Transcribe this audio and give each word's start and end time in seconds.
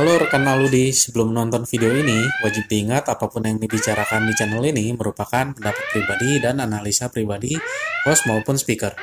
Halo 0.00 0.16
rekan 0.16 0.48
Aludi, 0.48 0.96
sebelum 0.96 1.36
nonton 1.36 1.68
video 1.68 1.92
ini, 1.92 2.24
wajib 2.40 2.64
diingat 2.72 3.12
apa 3.12 3.28
pun 3.28 3.44
yang 3.44 3.60
dibicarakan 3.60 4.24
di 4.24 4.32
channel 4.32 4.64
ini 4.64 4.96
merupakan 4.96 5.52
pendapat 5.52 5.84
pribadi 5.92 6.40
dan 6.40 6.56
analisa 6.56 7.12
pribadi 7.12 7.52
host 8.08 8.24
maupun 8.24 8.56
speaker. 8.56 8.96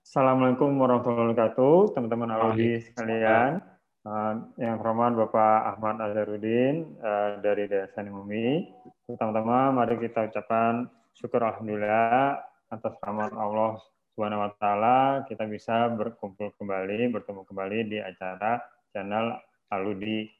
Assalamualaikum 0.00 0.72
warahmatullahi 0.72 1.36
wabarakatuh, 1.36 1.92
teman-teman 1.92 2.32
Aludi 2.32 2.80
sekalian. 2.80 3.60
Uh, 4.08 4.48
yang 4.56 4.80
hormat 4.80 5.12
Bapak 5.12 5.76
Ahmad 5.76 6.00
Azharudin 6.00 6.96
uh, 7.04 7.44
dari 7.44 7.68
Desa 7.68 8.00
Umi. 8.08 8.72
Pertama-tama 9.04 9.68
mari 9.68 10.00
kita 10.00 10.32
ucapkan 10.32 10.88
syukur 11.12 11.44
Alhamdulillah 11.44 12.40
atas 12.72 12.96
rahmat 13.04 13.36
Allah 13.36 13.84
Subhanahu 14.14 14.46
wa 14.46 14.50
taala 14.62 14.98
kita 15.26 15.42
bisa 15.50 15.90
berkumpul 15.90 16.54
kembali, 16.54 17.10
bertemu 17.10 17.42
kembali 17.50 17.78
di 17.90 17.98
acara 17.98 18.62
channel 18.94 19.34
Aludi 19.74 20.30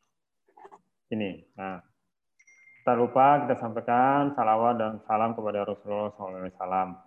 ini. 1.10 1.42
Nah, 1.58 1.82
tak 2.86 2.94
lupa 2.94 3.42
kita 3.42 3.58
sampaikan 3.58 4.30
salawat 4.38 4.78
dan 4.78 5.02
salam 5.10 5.34
kepada 5.34 5.66
Rasulullah 5.66 6.14
SAW. 6.14 7.02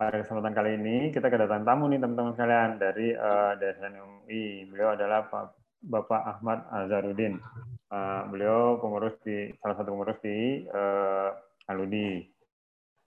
Pada 0.00 0.16
kesempatan 0.24 0.56
kali 0.56 0.80
ini 0.80 0.96
kita 1.12 1.28
kedatangan 1.28 1.68
tamu 1.68 1.92
nih 1.92 2.00
teman-teman 2.00 2.32
sekalian 2.40 2.80
dari 2.80 3.12
uh, 3.12 3.52
DSN 3.60 3.92
UI. 4.00 4.72
Beliau 4.72 4.96
adalah 4.96 5.28
Pak 5.28 5.60
Bapak 5.92 6.22
Ahmad 6.24 6.72
Azharudin. 6.72 7.36
Uh, 7.92 8.24
beliau 8.32 8.80
pengurus 8.80 9.12
di 9.28 9.52
salah 9.60 9.76
satu 9.76 9.92
pengurus 9.92 10.16
di 10.24 10.64
uh, 10.72 11.36
Aludi. 11.68 12.24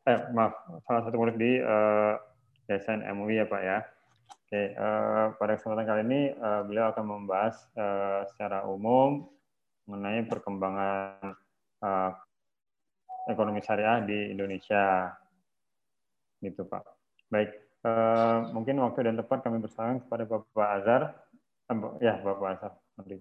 Eh 0.05 0.20
maaf, 0.38 0.54
salah 0.86 1.02
satu 1.02 1.18
pengurus 1.18 1.41
di 1.41 1.58
uh, 1.66 2.35
Yayasan 2.66 3.05
MUI 3.14 3.42
ya 3.42 3.46
Pak 3.46 3.62
ya. 3.62 3.78
Oke, 4.46 4.78
uh, 4.78 5.34
pada 5.42 5.58
kesempatan 5.58 5.86
kali 5.90 6.02
ini 6.05 6.22
uh, 6.38 6.62
beliau 6.66 6.94
akan 6.94 7.05
membahas 7.05 7.58
uh, 7.78 8.22
secara 8.30 8.66
umum 8.70 9.26
mengenai 9.90 10.26
perkembangan 10.30 11.34
uh, 11.82 12.12
ekonomi 13.26 13.62
syariah 13.66 14.05
di 14.05 14.34
Indonesia. 14.34 15.13
Gitu 16.41 16.62
Pak. 16.62 16.84
Baik, 17.34 17.58
uh, 17.86 18.54
mungkin 18.54 18.82
waktu 18.86 19.10
dan 19.10 19.18
tempat 19.18 19.41
kami 19.41 19.62
bersama 19.62 19.98
kepada 19.98 20.24
Bapak 20.30 20.70
Azhar. 20.82 21.02
Uh, 21.66 21.98
ya, 22.02 22.21
Bapak 22.21 22.49
Azhar. 22.58 22.74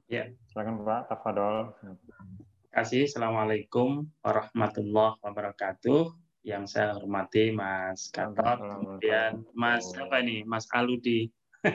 Ya. 0.08 0.28
Silakan 0.52 0.84
Pak, 0.84 1.08
tafadol. 1.08 1.72
Terima 1.80 1.96
kasih. 2.72 3.08
Assalamualaikum 3.08 4.08
warahmatullahi 4.20 5.16
wabarakatuh 5.24 6.23
yang 6.44 6.68
saya 6.68 6.92
hormati 6.94 7.50
Mas 7.56 8.12
Gatot, 8.12 8.60
kemudian 8.60 9.40
Mas 9.56 9.88
apa 9.96 10.20
ini, 10.20 10.44
Mas 10.44 10.68
Aludi. 10.76 11.32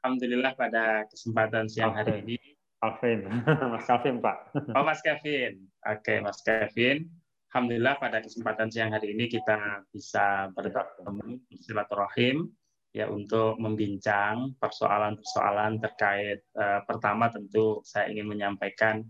Alhamdulillah 0.00 0.56
pada 0.56 1.04
kesempatan 1.12 1.68
siang 1.68 1.92
hari 1.92 2.24
ini. 2.24 2.40
Alvin, 2.80 3.28
Mas 3.76 3.84
Kevin 3.84 4.24
Pak. 4.24 4.56
Oh 4.72 4.80
Mas 4.80 5.04
Kevin, 5.04 5.68
oke 5.84 6.14
Mas 6.24 6.40
Kevin. 6.40 7.04
Alhamdulillah 7.52 8.00
pada 8.00 8.24
kesempatan 8.24 8.72
siang 8.72 8.96
hari 8.96 9.12
ini 9.12 9.28
kita 9.28 9.84
bisa 9.92 10.48
bertemu 10.56 11.36
silaturahim 11.60 12.48
ya 12.96 13.10
untuk 13.10 13.60
membincang 13.60 14.56
persoalan-persoalan 14.56 15.82
terkait 15.82 16.46
uh, 16.56 16.80
pertama 16.86 17.28
tentu 17.28 17.82
saya 17.84 18.08
ingin 18.08 18.30
menyampaikan 18.32 19.04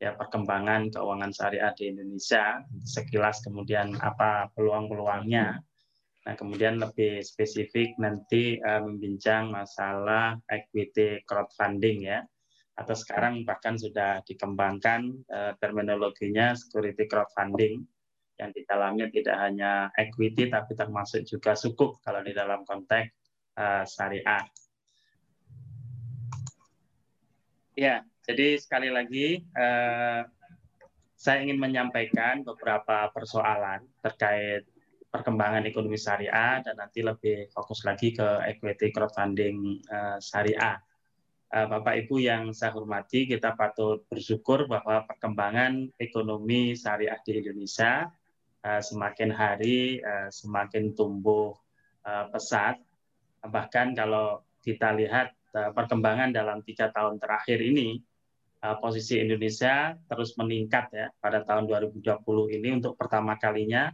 ya 0.00 0.16
perkembangan 0.16 0.88
keuangan 0.88 1.28
syariah 1.28 1.76
di 1.76 1.92
Indonesia 1.92 2.64
sekilas 2.88 3.44
kemudian 3.44 4.00
apa 4.00 4.48
peluang-peluangnya. 4.56 5.60
Nah 6.24 6.34
kemudian 6.40 6.80
lebih 6.80 7.20
spesifik 7.20 8.00
nanti 8.00 8.56
uh, 8.64 8.80
membincang 8.80 9.52
masalah 9.52 10.40
equity 10.48 11.20
crowdfunding 11.28 12.08
ya. 12.08 12.24
Atau 12.80 12.96
sekarang 12.96 13.44
bahkan 13.44 13.76
sudah 13.76 14.24
dikembangkan 14.24 15.20
uh, 15.28 15.52
terminologinya 15.60 16.56
security 16.56 17.04
crowdfunding. 17.04 17.84
Yang 18.40 18.50
di 18.56 18.62
dalamnya 18.64 19.06
tidak 19.12 19.36
hanya 19.36 19.92
equity 20.00 20.48
tapi 20.48 20.72
termasuk 20.72 21.28
juga 21.28 21.52
sukuk 21.52 22.00
kalau 22.00 22.24
di 22.24 22.32
dalam 22.32 22.64
konteks 22.64 23.12
uh, 23.60 23.84
syariah. 23.84 24.48
Ya 27.76 28.00
jadi 28.24 28.60
sekali 28.60 28.88
lagi 28.92 29.40
eh, 29.42 30.22
saya 31.20 31.44
ingin 31.44 31.60
menyampaikan 31.60 32.40
beberapa 32.40 33.12
persoalan 33.12 33.84
terkait 34.00 34.64
perkembangan 35.10 35.66
ekonomi 35.66 35.98
syariah 35.98 36.62
dan 36.64 36.78
nanti 36.78 37.02
lebih 37.04 37.50
fokus 37.52 37.84
lagi 37.84 38.14
ke 38.14 38.24
equity 38.46 38.88
crowdfunding 38.88 39.84
eh, 39.84 40.18
syariah. 40.22 40.80
Eh, 41.50 41.66
Bapak 41.66 41.98
Ibu 42.06 42.22
yang 42.22 42.54
saya 42.54 42.72
hormati, 42.72 43.26
kita 43.26 43.58
patut 43.58 44.06
bersyukur 44.06 44.70
bahwa 44.70 45.02
perkembangan 45.04 45.90
ekonomi 45.98 46.78
syariah 46.78 47.18
di 47.26 47.42
Indonesia 47.42 48.06
eh, 48.62 48.80
semakin 48.80 49.30
hari 49.34 49.98
eh, 49.98 50.30
semakin 50.30 50.94
tumbuh 50.94 51.52
eh, 52.06 52.26
pesat. 52.30 52.78
Bahkan 53.44 53.98
kalau 53.98 54.46
kita 54.62 54.94
lihat 54.94 55.34
eh, 55.52 55.70
perkembangan 55.74 56.30
dalam 56.30 56.62
tiga 56.62 56.88
tahun 56.94 57.18
terakhir 57.18 57.60
ini, 57.60 57.98
posisi 58.60 59.16
Indonesia 59.16 59.96
terus 60.04 60.36
meningkat 60.36 60.92
ya 60.92 61.06
pada 61.16 61.40
tahun 61.40 61.64
2020 61.64 62.04
ini 62.60 62.68
untuk 62.76 62.92
pertama 63.00 63.40
kalinya 63.40 63.88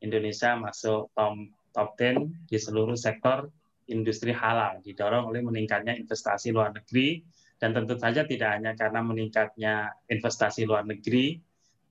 Indonesia 0.00 0.56
masuk 0.56 1.12
top 1.12 1.34
top 1.76 1.88
10 2.00 2.48
di 2.48 2.56
seluruh 2.56 2.96
sektor 2.96 3.52
industri 3.92 4.32
halal 4.32 4.80
didorong 4.80 5.28
oleh 5.28 5.44
meningkatnya 5.44 5.92
investasi 6.00 6.50
luar 6.50 6.72
negeri 6.72 7.20
dan 7.60 7.76
tentu 7.76 8.00
saja 8.00 8.24
tidak 8.24 8.56
hanya 8.56 8.72
karena 8.72 9.00
meningkatnya 9.04 9.74
investasi 10.08 10.64
luar 10.64 10.88
negeri 10.88 11.36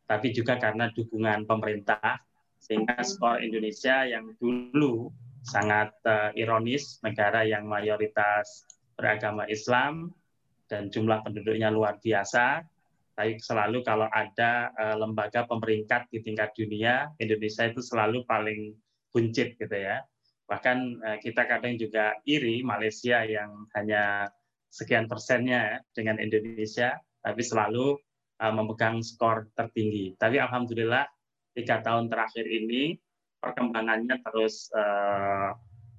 tapi 0.06 0.34
juga 0.34 0.58
karena 0.58 0.90
dukungan 0.94 1.46
pemerintah 1.46 2.22
sehingga 2.58 3.06
skor 3.06 3.42
Indonesia 3.42 4.06
yang 4.06 4.34
dulu 4.42 5.14
sangat 5.46 5.94
uh, 6.10 6.34
ironis 6.34 6.98
negara 7.06 7.46
yang 7.46 7.70
mayoritas 7.70 8.66
beragama 8.98 9.46
Islam 9.46 10.10
dan 10.66 10.90
jumlah 10.90 11.22
penduduknya 11.22 11.70
luar 11.70 11.98
biasa. 12.02 12.66
Tapi 13.16 13.40
selalu 13.40 13.80
kalau 13.88 14.12
ada 14.12 14.76
uh, 14.76 14.96
lembaga 15.00 15.48
pemeringkat 15.48 16.12
di 16.12 16.20
tingkat 16.20 16.52
dunia, 16.52 17.08
Indonesia 17.16 17.64
itu 17.64 17.80
selalu 17.80 18.28
paling 18.28 18.76
buncit 19.16 19.56
gitu 19.56 19.72
ya. 19.72 20.04
Bahkan 20.52 20.78
uh, 21.00 21.18
kita 21.24 21.48
kadang 21.48 21.80
juga 21.80 22.20
iri 22.28 22.60
Malaysia 22.60 23.24
yang 23.24 23.72
hanya 23.72 24.28
sekian 24.68 25.08
persennya 25.08 25.80
dengan 25.96 26.20
Indonesia, 26.20 27.00
tapi 27.24 27.40
selalu 27.40 27.96
uh, 28.44 28.52
memegang 28.52 29.00
skor 29.00 29.48
tertinggi. 29.56 30.12
Tapi 30.20 30.36
alhamdulillah 30.44 31.08
tiga 31.56 31.80
tahun 31.80 32.12
terakhir 32.12 32.44
ini 32.44 33.00
perkembangannya 33.40 34.20
terus 34.26 34.74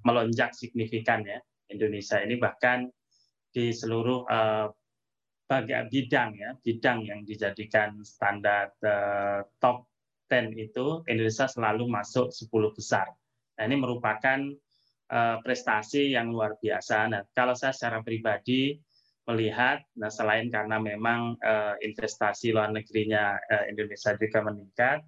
melonjak 0.03 0.51
signifikan 0.51 1.23
ya. 1.23 1.39
Indonesia 1.71 2.19
ini 2.19 2.35
bahkan 2.39 2.91
di 3.57 3.73
seluruh 3.73 4.21
uh, 4.29 4.69
bidang 5.89 6.37
ya 6.37 6.53
bidang 6.61 7.09
yang 7.09 7.25
dijadikan 7.25 7.97
standar 8.05 8.69
uh, 8.85 9.41
top 9.57 9.89
10 10.29 10.53
itu 10.59 11.01
Indonesia 11.09 11.47
selalu 11.47 11.87
masuk 11.89 12.29
10 12.29 12.77
besar. 12.77 13.07
Nah, 13.57 13.63
ini 13.65 13.79
merupakan 13.79 14.39
uh, 15.09 15.37
prestasi 15.41 16.13
yang 16.13 16.29
luar 16.29 16.59
biasa. 16.59 17.09
Nah, 17.09 17.23
kalau 17.31 17.55
saya 17.55 17.71
secara 17.73 18.03
pribadi 18.03 18.75
melihat, 19.27 19.83
nah 19.95 20.11
selain 20.11 20.47
karena 20.51 20.79
memang 20.79 21.35
uh, 21.39 21.75
investasi 21.79 22.51
luar 22.51 22.71
negerinya 22.71 23.35
uh, 23.39 23.65
Indonesia 23.71 24.15
juga 24.15 24.39
meningkat, 24.43 24.99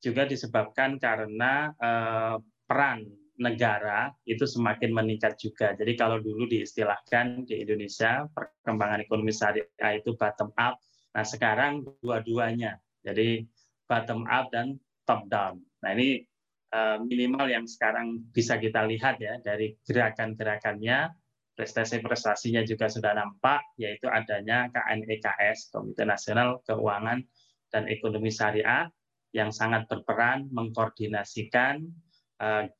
juga 0.00 0.24
disebabkan 0.24 0.96
karena 0.96 1.72
uh, 1.76 2.36
peran 2.64 3.04
negara 3.40 4.12
itu 4.28 4.44
semakin 4.44 4.92
meningkat 4.92 5.40
juga. 5.40 5.72
Jadi 5.72 5.96
kalau 5.96 6.20
dulu 6.20 6.44
diistilahkan 6.44 7.48
di 7.48 7.64
Indonesia 7.64 8.28
perkembangan 8.30 9.00
ekonomi 9.00 9.32
syariah 9.32 9.96
itu 9.96 10.12
bottom 10.14 10.52
up, 10.60 10.76
nah 11.16 11.24
sekarang 11.24 11.88
dua-duanya. 12.04 12.76
Jadi 13.00 13.48
bottom 13.88 14.28
up 14.28 14.52
dan 14.52 14.76
top 15.08 15.24
down. 15.32 15.64
Nah 15.80 15.96
ini 15.96 16.20
uh, 16.76 17.00
minimal 17.00 17.48
yang 17.48 17.64
sekarang 17.64 18.20
bisa 18.30 18.60
kita 18.60 18.84
lihat 18.84 19.16
ya 19.16 19.40
dari 19.40 19.72
gerakan-gerakannya, 19.88 21.08
prestasi-prestasinya 21.56 22.60
juga 22.68 22.92
sudah 22.92 23.16
nampak, 23.16 23.64
yaitu 23.80 24.06
adanya 24.06 24.68
KNEKS, 24.68 25.72
Komite 25.72 26.04
Nasional 26.04 26.60
Keuangan 26.68 27.24
dan 27.72 27.88
Ekonomi 27.88 28.28
Syariah, 28.28 28.86
yang 29.32 29.54
sangat 29.54 29.86
berperan 29.86 30.50
mengkoordinasikan 30.50 31.86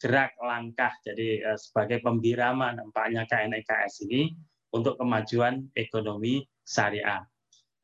gerak 0.00 0.32
langkah 0.40 0.88
jadi 1.04 1.52
uh, 1.52 1.58
sebagai 1.60 2.00
pembirama 2.00 2.72
nampaknya 2.80 3.28
KNEKS 3.28 4.08
ini 4.08 4.32
untuk 4.72 4.96
kemajuan 4.96 5.68
ekonomi 5.76 6.48
syariah. 6.64 7.20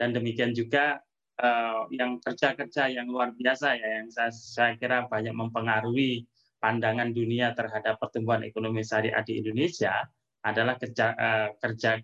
Dan 0.00 0.17
demikian 0.17 0.56
juga 0.56 0.96
uh, 1.37 1.84
yang 1.93 2.17
kerja-kerja 2.25 2.88
yang 2.88 3.12
luar 3.12 3.37
biasa 3.37 3.76
ya 3.76 3.88
yang 4.00 4.08
saya, 4.08 4.32
saya 4.32 4.73
kira 4.81 5.05
banyak 5.05 5.37
mempengaruhi 5.37 6.25
pandangan 6.56 7.12
dunia 7.12 7.52
terhadap 7.52 8.00
pertumbuhan 8.00 8.40
ekonomi 8.49 8.81
syariah 8.81 9.20
di 9.20 9.44
Indonesia 9.44 10.00
adalah 10.40 10.81
kerja 10.81 11.12
kerja 11.61 12.00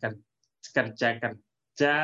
kerja 0.61 1.09
kerja 1.17 1.95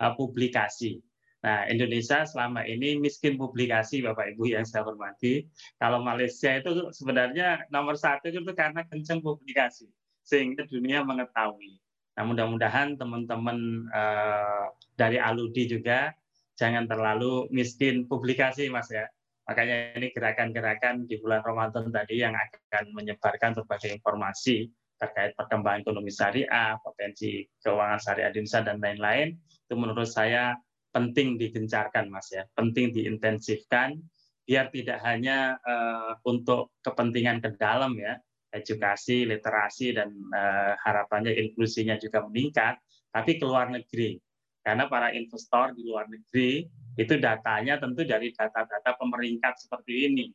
uh, 0.00 0.12
publikasi. 0.16 0.96
Nah, 1.40 1.64
Indonesia 1.72 2.28
selama 2.28 2.68
ini 2.68 3.00
miskin 3.00 3.40
publikasi, 3.40 4.04
Bapak 4.04 4.36
Ibu 4.36 4.52
yang 4.52 4.68
saya 4.68 4.84
hormati. 4.84 5.48
Kalau 5.80 6.04
Malaysia 6.04 6.52
itu 6.60 6.92
sebenarnya 6.92 7.64
nomor 7.72 7.96
satu 7.96 8.28
itu 8.28 8.44
karena 8.52 8.84
kencang 8.84 9.24
publikasi, 9.24 9.88
sehingga 10.20 10.68
dunia 10.68 11.00
mengetahui. 11.00 11.80
Nah, 12.20 12.28
mudah-mudahan 12.28 13.00
teman-teman 13.00 13.88
uh, 13.88 14.68
dari 15.00 15.16
Aludi 15.16 15.64
juga 15.64 16.12
jangan 16.60 16.84
terlalu 16.84 17.48
miskin 17.48 18.04
publikasi, 18.04 18.68
Mas 18.68 18.92
ya. 18.92 19.08
Makanya 19.48 19.96
ini 19.96 20.12
gerakan-gerakan 20.12 21.08
di 21.08 21.16
bulan 21.24 21.40
Ramadan 21.40 21.88
tadi 21.88 22.20
yang 22.20 22.36
akan 22.36 22.92
menyebarkan 22.92 23.56
berbagai 23.56 23.96
informasi 23.96 24.68
terkait 25.00 25.32
perkembangan 25.32 25.80
ekonomi 25.80 26.12
syariah, 26.12 26.76
potensi 26.84 27.48
keuangan 27.64 27.96
syariah 27.96 28.28
di 28.28 28.44
Indonesia, 28.44 28.60
dan 28.60 28.76
lain-lain, 28.84 29.28
itu 29.40 29.74
menurut 29.74 30.04
saya 30.04 30.52
penting 30.90 31.38
digencarkan, 31.38 32.10
Mas 32.10 32.30
ya, 32.34 32.46
penting 32.54 32.90
diintensifkan, 32.94 33.98
biar 34.46 34.70
tidak 34.74 34.98
hanya 35.06 35.58
uh, 35.62 36.18
untuk 36.26 36.74
kepentingan 36.82 37.38
ke 37.38 37.54
dalam 37.58 37.94
ya, 37.94 38.18
edukasi, 38.50 39.26
literasi, 39.26 39.94
dan 39.94 40.10
uh, 40.34 40.74
harapannya 40.82 41.30
inklusinya 41.38 41.94
juga 41.96 42.26
meningkat, 42.26 42.78
tapi 43.14 43.38
ke 43.38 43.44
luar 43.46 43.70
negeri. 43.70 44.18
Karena 44.60 44.90
para 44.90 45.14
investor 45.16 45.72
di 45.72 45.88
luar 45.88 46.10
negeri 46.10 46.68
itu 47.00 47.14
datanya 47.16 47.80
tentu 47.80 48.04
dari 48.04 48.28
data-data 48.34 48.92
pemeringkat 49.00 49.56
seperti 49.56 50.10
ini. 50.10 50.26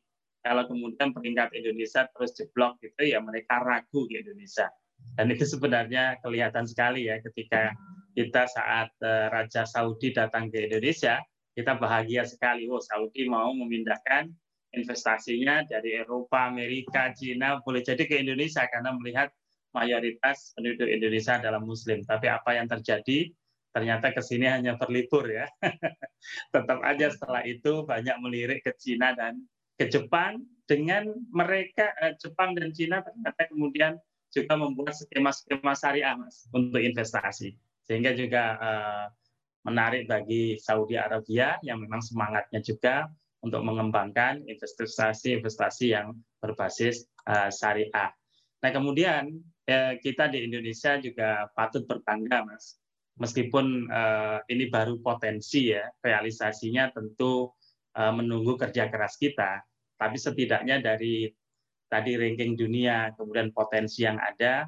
Kalau 0.41 0.65
kemudian 0.65 1.13
peringkat 1.13 1.53
Indonesia 1.53 2.09
terus 2.09 2.33
jeblok 2.37 2.77
gitu 2.81 3.05
ya 3.05 3.21
mereka 3.21 3.61
ragu 3.61 4.09
di 4.09 4.17
Indonesia. 4.21 4.69
Dan 5.13 5.29
itu 5.29 5.45
sebenarnya 5.45 6.17
kelihatan 6.25 6.65
sekali 6.65 7.05
ya 7.05 7.21
ketika 7.21 7.73
kita 8.15 8.47
saat 8.47 8.95
uh, 9.03 9.27
Raja 9.27 9.67
Saudi 9.67 10.15
datang 10.15 10.47
ke 10.47 10.71
Indonesia, 10.71 11.19
kita 11.51 11.75
bahagia 11.75 12.23
sekali. 12.23 12.71
Oh, 12.71 12.79
Saudi 12.79 13.27
mau 13.27 13.51
memindahkan 13.51 14.31
investasinya 14.71 15.67
dari 15.67 15.99
Eropa, 15.99 16.47
Amerika, 16.47 17.11
Cina, 17.11 17.59
boleh 17.59 17.83
jadi 17.83 18.07
ke 18.07 18.23
Indonesia 18.23 18.63
karena 18.71 18.95
melihat 18.95 19.31
mayoritas 19.75 20.55
penduduk 20.55 20.87
Indonesia 20.87 21.35
adalah 21.35 21.59
Muslim. 21.59 22.07
Tapi 22.07 22.31
apa 22.31 22.55
yang 22.55 22.71
terjadi? 22.71 23.31
Ternyata 23.75 24.15
ke 24.15 24.23
sini 24.23 24.47
hanya 24.47 24.79
berlibur 24.79 25.27
ya. 25.27 25.51
Tetap 26.55 26.79
aja 26.79 27.11
setelah 27.11 27.43
itu 27.43 27.83
banyak 27.83 28.15
melirik 28.23 28.63
ke 28.63 28.71
Cina 28.79 29.11
dan 29.11 29.43
ke 29.75 29.91
Jepang 29.91 30.39
dengan 30.63 31.11
mereka 31.35 31.91
eh, 31.99 32.15
Jepang 32.15 32.55
dan 32.55 32.71
Cina 32.71 33.03
ternyata 33.03 33.51
kemudian 33.51 33.99
juga 34.31 34.55
membuat 34.55 34.95
skema-skema 34.95 35.75
syariah 35.75 36.15
mas 36.15 36.47
untuk 36.55 36.79
investasi 36.79 37.59
sehingga 37.85 38.11
juga 38.17 38.43
uh, 38.57 39.05
menarik 39.65 40.05
bagi 40.05 40.61
Saudi 40.61 40.97
Arabia 40.97 41.57
yang 41.65 41.81
memang 41.81 42.01
semangatnya 42.01 42.61
juga 42.61 43.09
untuk 43.41 43.61
mengembangkan 43.61 44.45
investasi-investasi 44.45 45.93
yang 45.93 46.17
berbasis 46.41 47.05
uh, 47.29 47.49
syariah. 47.49 48.09
Nah 48.61 48.71
kemudian 48.73 49.37
uh, 49.69 49.93
kita 50.01 50.29
di 50.29 50.45
Indonesia 50.45 50.97
juga 51.01 51.49
patut 51.53 51.85
berbangga, 51.85 52.45
Mas. 52.45 52.77
Meskipun 53.15 53.87
uh, 53.87 54.43
ini 54.51 54.67
baru 54.67 54.99
potensi 54.99 55.71
ya, 55.71 55.87
realisasinya 56.03 56.91
tentu 56.91 57.47
uh, 57.95 58.11
menunggu 58.11 58.59
kerja 58.59 58.91
keras 58.91 59.15
kita, 59.15 59.63
tapi 59.95 60.17
setidaknya 60.19 60.83
dari 60.83 61.31
tadi 61.87 62.11
ranking 62.19 62.59
dunia, 62.59 63.15
kemudian 63.15 63.55
potensi 63.55 64.03
yang 64.03 64.19
ada, 64.19 64.67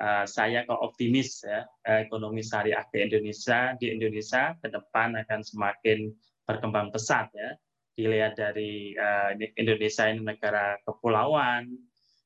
uh, 0.00 0.24
saya 0.24 0.64
kok 0.64 0.78
optimis 0.78 1.42
ya 1.44 1.66
ekonomi 1.84 2.40
syariah 2.40 2.86
di 2.90 2.98
Indonesia 3.04 3.74
di 3.76 3.92
Indonesia 3.92 4.54
ke 4.58 4.70
depan 4.70 5.18
akan 5.26 5.40
semakin 5.44 6.08
berkembang 6.48 6.94
pesat 6.94 7.28
ya 7.34 7.52
dilihat 7.98 8.38
dari 8.38 8.94
uh, 8.94 9.34
Indonesia 9.58 10.06
ini 10.06 10.22
negara 10.22 10.78
kepulauan, 10.86 11.66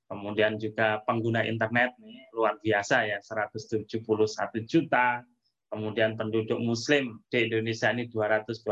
kemudian 0.04 0.60
juga 0.60 1.00
pengguna 1.08 1.48
internet 1.48 1.96
nih 1.96 2.28
luar 2.36 2.60
biasa 2.60 3.08
ya 3.08 3.16
171 3.24 3.88
juta, 4.68 5.24
kemudian 5.72 6.20
penduduk 6.20 6.60
Muslim 6.60 7.24
di 7.32 7.48
Indonesia 7.48 7.88
ini 7.88 8.04
225 8.12 8.68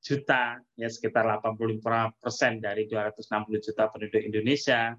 juta, 0.00 0.56
ya 0.80 0.88
sekitar 0.88 1.28
85 1.44 1.84
persen 2.16 2.64
dari 2.64 2.88
260 2.88 3.60
juta 3.60 3.92
penduduk 3.92 4.24
Indonesia. 4.24 4.96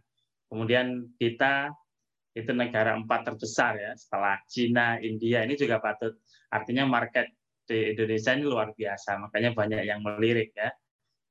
Kemudian 0.54 1.10
kita 1.18 1.74
itu 2.32 2.52
negara 2.56 2.96
empat 2.96 3.28
terbesar 3.28 3.76
ya 3.76 3.92
setelah 4.00 4.40
Cina, 4.48 4.96
India. 5.04 5.44
Ini 5.44 5.56
juga 5.60 5.84
patut 5.84 6.16
artinya 6.48 6.88
market 6.88 7.28
di 7.68 7.96
Indonesia 7.96 8.32
ini 8.36 8.44
luar 8.48 8.76
biasa 8.76 9.20
makanya 9.20 9.52
banyak 9.56 9.82
yang 9.84 10.00
melirik 10.04 10.56
ya. 10.56 10.72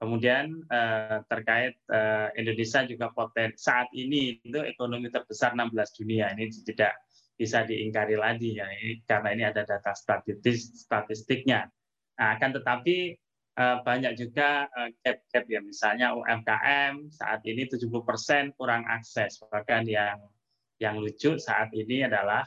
Kemudian 0.00 0.64
eh, 0.72 1.20
terkait 1.28 1.76
eh, 1.92 2.28
Indonesia 2.40 2.80
juga 2.88 3.12
poten 3.12 3.52
saat 3.56 3.92
ini 3.92 4.40
itu 4.40 4.60
ekonomi 4.64 5.12
terbesar 5.12 5.52
16 5.52 6.00
dunia. 6.00 6.32
Ini 6.32 6.48
tidak 6.64 6.96
bisa 7.36 7.64
diingkari 7.64 8.16
lagi 8.16 8.60
ya 8.60 8.68
ini, 8.68 9.00
karena 9.04 9.28
ini 9.32 9.44
ada 9.44 9.64
data 9.64 9.92
statistik 9.92 10.56
statistiknya. 10.56 11.68
Nah, 12.16 12.36
akan 12.36 12.50
tetapi 12.60 12.96
eh, 13.60 13.76
banyak 13.84 14.12
juga 14.16 14.72
gap-gap 15.04 15.44
ya. 15.44 15.60
Misalnya 15.60 16.16
UMKM 16.16 17.12
saat 17.12 17.44
ini 17.44 17.68
70% 17.68 18.56
kurang 18.56 18.88
akses 18.88 19.36
bahkan 19.52 19.84
yang 19.84 20.16
yang 20.80 20.98
lucu 20.98 21.36
saat 21.36 21.70
ini 21.76 22.08
adalah 22.08 22.42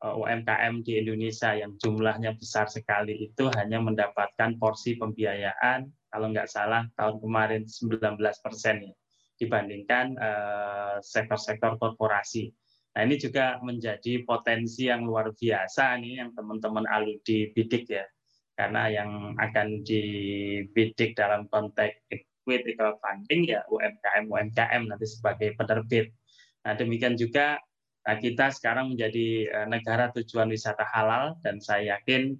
UMKM 0.00 0.80
di 0.80 0.96
Indonesia 0.96 1.52
yang 1.52 1.76
jumlahnya 1.76 2.32
besar 2.40 2.72
sekali 2.72 3.20
itu 3.20 3.52
hanya 3.52 3.84
mendapatkan 3.84 4.56
porsi 4.56 4.96
pembiayaan 4.96 5.92
kalau 6.08 6.32
nggak 6.32 6.48
salah 6.48 6.88
tahun 6.96 7.20
kemarin 7.20 7.62
19 7.68 8.16
persen 8.40 8.76
ya, 8.88 8.92
dibandingkan 9.36 10.16
uh, 10.16 10.96
sektor-sektor 11.04 11.76
korporasi. 11.76 12.48
Nah 12.96 13.06
ini 13.06 13.20
juga 13.20 13.60
menjadi 13.60 14.24
potensi 14.24 14.88
yang 14.88 15.04
luar 15.04 15.36
biasa 15.36 16.00
nih 16.00 16.24
yang 16.24 16.32
teman-teman 16.32 16.88
aludi 16.88 17.52
bidik 17.52 17.92
ya, 17.92 18.08
karena 18.56 18.88
yang 18.88 19.36
akan 19.36 19.84
dibidik 19.84 21.12
dalam 21.12 21.44
konteks 21.52 22.08
equity 22.08 22.72
crowdfunding 22.72 23.52
ya 23.52 23.62
UMKM 23.68 24.32
UMKM 24.32 24.82
nanti 24.88 25.06
sebagai 25.06 25.54
penerbit. 25.60 26.08
Nah 26.64 26.72
demikian 26.72 27.14
juga 27.20 27.60
nah 28.00 28.16
kita 28.16 28.48
sekarang 28.52 28.96
menjadi 28.96 29.28
uh, 29.52 29.66
negara 29.68 30.08
tujuan 30.16 30.48
wisata 30.48 30.84
halal 30.88 31.36
dan 31.44 31.60
saya 31.60 31.98
yakin 31.98 32.36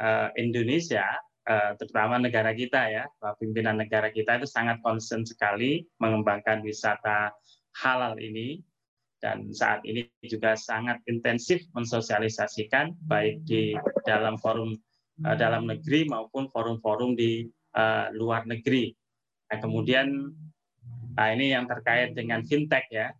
uh, 0.00 0.32
Indonesia 0.40 1.04
Eh, 1.46 1.72
terutama 1.78 2.18
negara 2.18 2.50
kita 2.50 2.90
ya, 2.90 3.06
pimpinan 3.38 3.78
negara 3.78 4.10
kita 4.10 4.42
itu 4.42 4.50
sangat 4.50 4.82
concern 4.82 5.22
sekali 5.22 5.86
mengembangkan 6.02 6.58
wisata 6.66 7.30
halal 7.86 8.18
ini 8.18 8.66
dan 9.22 9.54
saat 9.54 9.78
ini 9.86 10.10
juga 10.26 10.58
sangat 10.58 10.98
intensif 11.06 11.62
mensosialisasikan 11.70 12.98
baik 13.06 13.46
di 13.46 13.78
dalam 14.02 14.34
forum 14.42 14.74
dalam 15.38 15.70
negeri 15.70 16.10
maupun 16.10 16.50
forum-forum 16.50 17.14
di 17.14 17.46
luar 18.18 18.42
negeri. 18.50 18.90
Nah, 19.46 19.62
kemudian 19.62 20.34
nah 21.14 21.30
ini 21.30 21.54
yang 21.54 21.70
terkait 21.70 22.10
dengan 22.18 22.42
fintech 22.42 22.90
ya. 22.90 23.14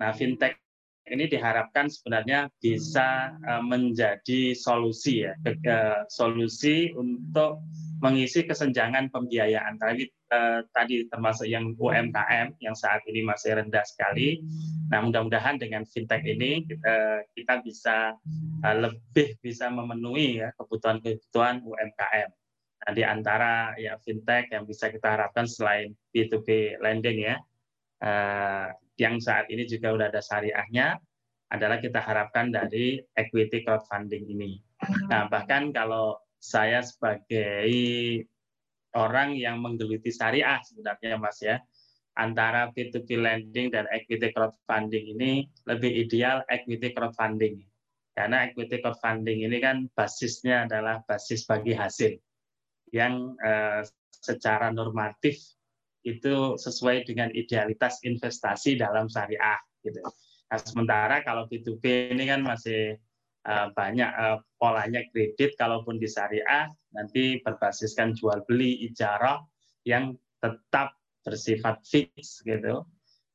Nah, 0.00 0.16
fintech 0.16 0.63
ini 1.04 1.28
diharapkan 1.28 1.92
sebenarnya 1.92 2.48
bisa 2.56 3.36
eh, 3.36 3.62
menjadi 3.64 4.56
solusi 4.56 5.28
ya, 5.28 5.36
solusi 6.08 6.96
untuk 6.96 7.60
mengisi 8.00 8.44
kesenjangan 8.44 9.12
pembiayaan. 9.12 9.76
Tadi 9.76 10.04
eh, 10.08 10.60
tadi 10.72 11.04
termasuk 11.12 11.44
yang 11.44 11.76
UMKM 11.76 12.56
yang 12.64 12.72
saat 12.72 13.04
ini 13.04 13.20
masih 13.20 13.60
rendah 13.60 13.84
sekali. 13.84 14.40
Nah, 14.88 15.04
mudah-mudahan 15.04 15.60
dengan 15.60 15.84
fintech 15.88 16.24
ini 16.24 16.64
kita, 17.32 17.64
bisa 17.64 18.12
lebih 18.62 19.40
bisa 19.40 19.72
memenuhi 19.72 20.44
ya 20.44 20.52
kebutuhan-kebutuhan 20.60 21.64
UMKM. 21.64 22.30
Nah, 22.84 22.92
di 22.92 23.00
antara 23.00 23.72
ya 23.80 23.96
fintech 24.04 24.52
yang 24.52 24.68
bisa 24.68 24.92
kita 24.92 25.16
harapkan 25.16 25.48
selain 25.48 25.96
B2B 26.12 26.78
lending 26.84 27.24
ya, 27.24 27.40
yang 29.00 29.18
saat 29.18 29.50
ini 29.50 29.66
juga 29.66 29.94
sudah 29.94 30.08
ada 30.10 30.22
syariahnya 30.22 30.98
adalah 31.50 31.78
kita 31.78 32.00
harapkan 32.02 32.50
dari 32.50 32.98
equity 33.14 33.62
crowdfunding 33.62 34.26
ini. 34.26 34.58
Nah, 35.06 35.30
bahkan 35.30 35.70
kalau 35.70 36.18
saya 36.38 36.82
sebagai 36.82 37.70
orang 38.94 39.38
yang 39.38 39.62
menggeluti 39.62 40.10
syariah 40.10 40.58
sebenarnya 40.66 41.16
Mas 41.18 41.38
ya, 41.42 41.62
antara 42.14 42.70
P2P 42.70 43.18
lending 43.18 43.74
dan 43.74 43.86
equity 43.90 44.30
crowdfunding 44.30 45.14
ini 45.18 45.46
lebih 45.66 45.90
ideal 45.90 46.42
equity 46.50 46.94
crowdfunding. 46.94 47.62
Karena 48.14 48.46
equity 48.46 48.78
crowdfunding 48.78 49.46
ini 49.46 49.58
kan 49.58 49.90
basisnya 49.90 50.70
adalah 50.70 51.02
basis 51.06 51.46
bagi 51.46 51.74
hasil 51.74 52.14
yang 52.94 53.34
eh, 53.42 53.82
secara 54.22 54.70
normatif 54.70 55.42
itu 56.04 56.60
sesuai 56.60 57.08
dengan 57.08 57.32
idealitas 57.32 58.04
investasi 58.04 58.76
dalam 58.76 59.08
syariah 59.08 59.58
gitu. 59.80 60.00
Nah, 60.52 60.58
sementara 60.60 61.24
kalau 61.24 61.48
B2B 61.48 62.12
ini 62.12 62.28
kan 62.28 62.44
masih 62.44 63.00
uh, 63.48 63.72
banyak 63.72 64.08
uh, 64.14 64.38
polanya 64.60 65.00
kredit 65.10 65.56
kalaupun 65.56 65.96
di 65.96 66.08
syariah 66.08 66.68
nanti 66.92 67.40
berbasiskan 67.40 68.12
jual 68.12 68.44
beli 68.44 68.84
ijarah 68.86 69.40
yang 69.88 70.16
tetap 70.44 70.96
bersifat 71.24 71.80
fix 71.88 72.44
gitu. 72.44 72.84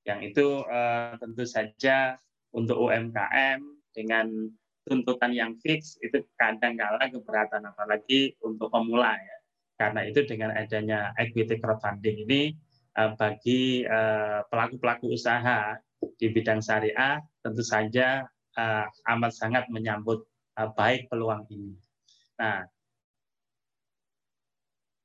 Yang 0.05 0.19
itu 0.33 0.47
uh, 0.69 1.17
tentu 1.17 1.43
saja 1.45 2.17
untuk 2.53 2.77
UMKM 2.81 3.61
dengan 3.93 4.49
tuntutan 4.85 5.33
yang 5.33 5.53
fix 5.61 5.97
itu 6.01 6.25
kadang 6.37 6.77
kala 6.77 7.09
keberatan 7.09 7.65
apalagi 7.65 8.33
untuk 8.41 8.73
pemula 8.73 9.13
ya. 9.17 9.38
Karena 9.79 10.03
itu 10.03 10.27
dengan 10.27 10.51
adanya 10.51 11.15
equity 11.15 11.55
crowdfunding 11.63 12.27
ini 12.27 12.51
uh, 12.99 13.15
bagi 13.15 13.87
pelaku-pelaku 14.51 15.07
uh, 15.07 15.15
usaha 15.15 15.79
di 16.19 16.27
bidang 16.35 16.59
syariah 16.59 17.23
tentu 17.39 17.63
saja 17.63 18.27
uh, 18.59 18.85
amat 19.15 19.31
sangat 19.31 19.71
menyambut 19.71 20.27
baik 20.75 21.07
peluang 21.07 21.47
ini. 21.47 21.71
Nah, 22.35 22.67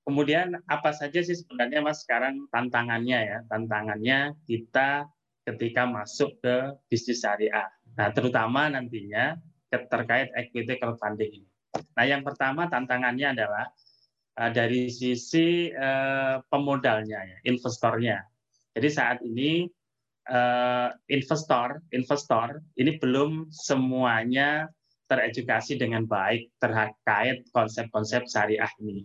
kemudian 0.03 0.59
apa 0.67 0.91
saja 0.91 1.23
sih 1.23 1.39
sebenarnya 1.39 1.79
Mas 1.79 2.03
sekarang 2.03 2.51
tantangannya 2.51 3.19
ya? 3.23 3.39
Tantangannya 3.47 4.35
kita 4.51 5.07
ketika 5.47 5.87
masuk 5.87 6.43
ke 6.43 6.75
bisnis 6.91 7.23
syariah. 7.23 7.71
Nah, 7.95 8.11
terutama 8.11 8.67
nantinya 8.67 9.39
terkait 9.71 10.35
equity 10.35 10.75
crowdfunding 10.83 11.43
ini. 11.43 11.49
Nah, 11.95 12.05
yang 12.07 12.27
pertama 12.27 12.67
tantangannya 12.67 13.39
adalah 13.39 13.71
dari 14.35 14.91
sisi 14.91 15.71
uh, 15.71 16.43
pemodalnya 16.51 17.23
ya, 17.23 17.39
investornya. 17.47 18.19
Jadi 18.75 18.89
saat 18.91 19.19
ini 19.23 19.71
uh, 20.27 20.91
investor 21.07 21.79
investor 21.95 22.59
ini 22.75 22.99
belum 22.99 23.47
semuanya 23.55 24.67
teredukasi 25.07 25.79
dengan 25.79 26.09
baik 26.09 26.51
terkait 26.59 27.47
konsep-konsep 27.53 28.25
syariah 28.25 28.73
ini. 28.81 29.05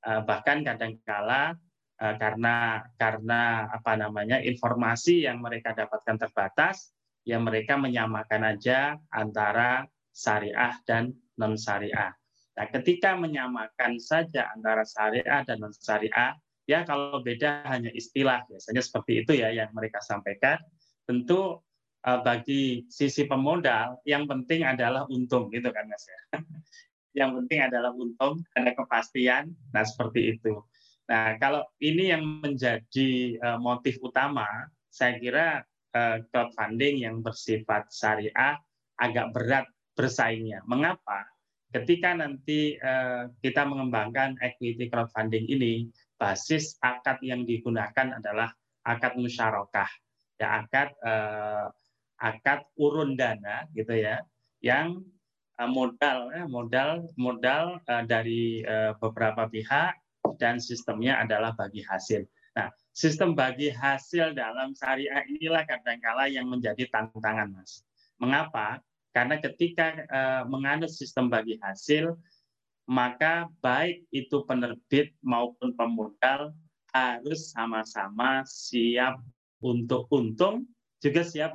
Bahkan 0.00 0.62
kadangkala 0.62 1.58
karena 1.98 2.86
karena 2.96 3.66
apa 3.68 3.98
namanya 3.98 4.38
informasi 4.40 5.26
yang 5.26 5.42
mereka 5.42 5.74
dapatkan 5.74 6.16
terbatas, 6.22 6.94
ya 7.26 7.36
mereka 7.42 7.76
menyamakan 7.76 8.56
aja 8.56 8.94
antara 9.10 9.84
syariah 10.14 10.78
dan 10.86 11.12
non 11.34 11.58
syariah. 11.58 12.14
Nah, 12.60 12.68
ketika 12.68 13.16
menyamakan 13.16 13.96
saja 13.96 14.52
antara 14.52 14.84
syariah 14.84 15.40
dan 15.48 15.64
non 15.64 15.72
syariah, 15.72 16.36
Ya 16.70 16.86
kalau 16.86 17.18
beda 17.18 17.66
hanya 17.66 17.90
istilah, 17.90 18.46
biasanya 18.46 18.78
seperti 18.78 19.26
itu 19.26 19.42
ya 19.42 19.50
yang 19.50 19.74
mereka 19.74 19.98
sampaikan. 20.06 20.54
Tentu 21.02 21.58
uh, 22.06 22.20
bagi 22.22 22.86
sisi 22.86 23.26
pemodal 23.26 23.98
yang 24.06 24.30
penting 24.30 24.62
adalah 24.62 25.02
untung 25.10 25.50
gitu 25.50 25.66
kan 25.74 25.90
Mas 25.90 26.06
ya. 26.06 26.20
yang 27.26 27.34
penting 27.34 27.66
adalah 27.66 27.90
untung, 27.90 28.38
ada 28.54 28.70
kepastian. 28.70 29.50
Nah 29.74 29.82
seperti 29.82 30.38
itu. 30.38 30.62
Nah 31.10 31.34
kalau 31.42 31.66
ini 31.82 32.14
yang 32.14 32.22
menjadi 32.38 33.34
uh, 33.42 33.58
motif 33.58 33.98
utama, 33.98 34.46
saya 34.94 35.18
kira 35.18 35.66
uh, 35.90 36.22
crowdfunding 36.30 37.02
yang 37.02 37.18
bersifat 37.18 37.90
syariah 37.90 38.62
agak 38.94 39.34
berat 39.34 39.66
bersaingnya. 39.98 40.62
Mengapa? 40.70 41.26
Ketika 41.70 42.18
nanti 42.18 42.74
uh, 42.82 43.30
kita 43.40 43.62
mengembangkan 43.62 44.34
equity 44.42 44.90
crowdfunding 44.90 45.46
ini, 45.46 45.86
basis 46.20 46.76
akad 46.84 47.16
yang 47.24 47.48
digunakan 47.48 48.20
adalah 48.20 48.52
akad 48.84 49.16
musyarakah 49.16 49.88
ya 50.40 50.64
akad 50.64 50.88
eh, 51.04 51.66
akad 52.20 52.60
urun 52.80 53.16
dana 53.16 53.64
gitu 53.72 53.92
ya 53.92 54.24
yang 54.64 55.00
eh, 55.56 55.68
modal 55.68 56.32
eh, 56.32 56.44
modal 56.44 57.08
modal 57.20 57.80
eh, 57.84 58.04
dari 58.04 58.60
eh, 58.60 58.92
beberapa 59.00 59.48
pihak 59.48 59.96
dan 60.40 60.56
sistemnya 60.56 61.20
adalah 61.20 61.52
bagi 61.52 61.84
hasil. 61.84 62.24
Nah, 62.56 62.72
sistem 62.96 63.36
bagi 63.36 63.68
hasil 63.68 64.32
dalam 64.32 64.72
syariah 64.72 65.24
inilah 65.28 65.64
kadangkala 65.68 66.28
yang 66.32 66.48
menjadi 66.48 66.88
tantangan, 66.88 67.52
Mas. 67.52 67.84
Mengapa? 68.16 68.80
Karena 69.10 69.42
ketika 69.42 70.06
eh, 70.06 70.42
menganut 70.46 70.90
sistem 70.90 71.26
bagi 71.26 71.58
hasil, 71.58 72.14
maka 72.90 73.46
baik 73.62 74.06
itu 74.10 74.42
penerbit 74.46 75.14
maupun 75.22 75.74
pemodal 75.78 76.50
harus 76.90 77.54
sama-sama 77.54 78.42
siap 78.46 79.22
untuk 79.62 80.10
untung 80.10 80.66
juga 80.98 81.22
siap 81.22 81.54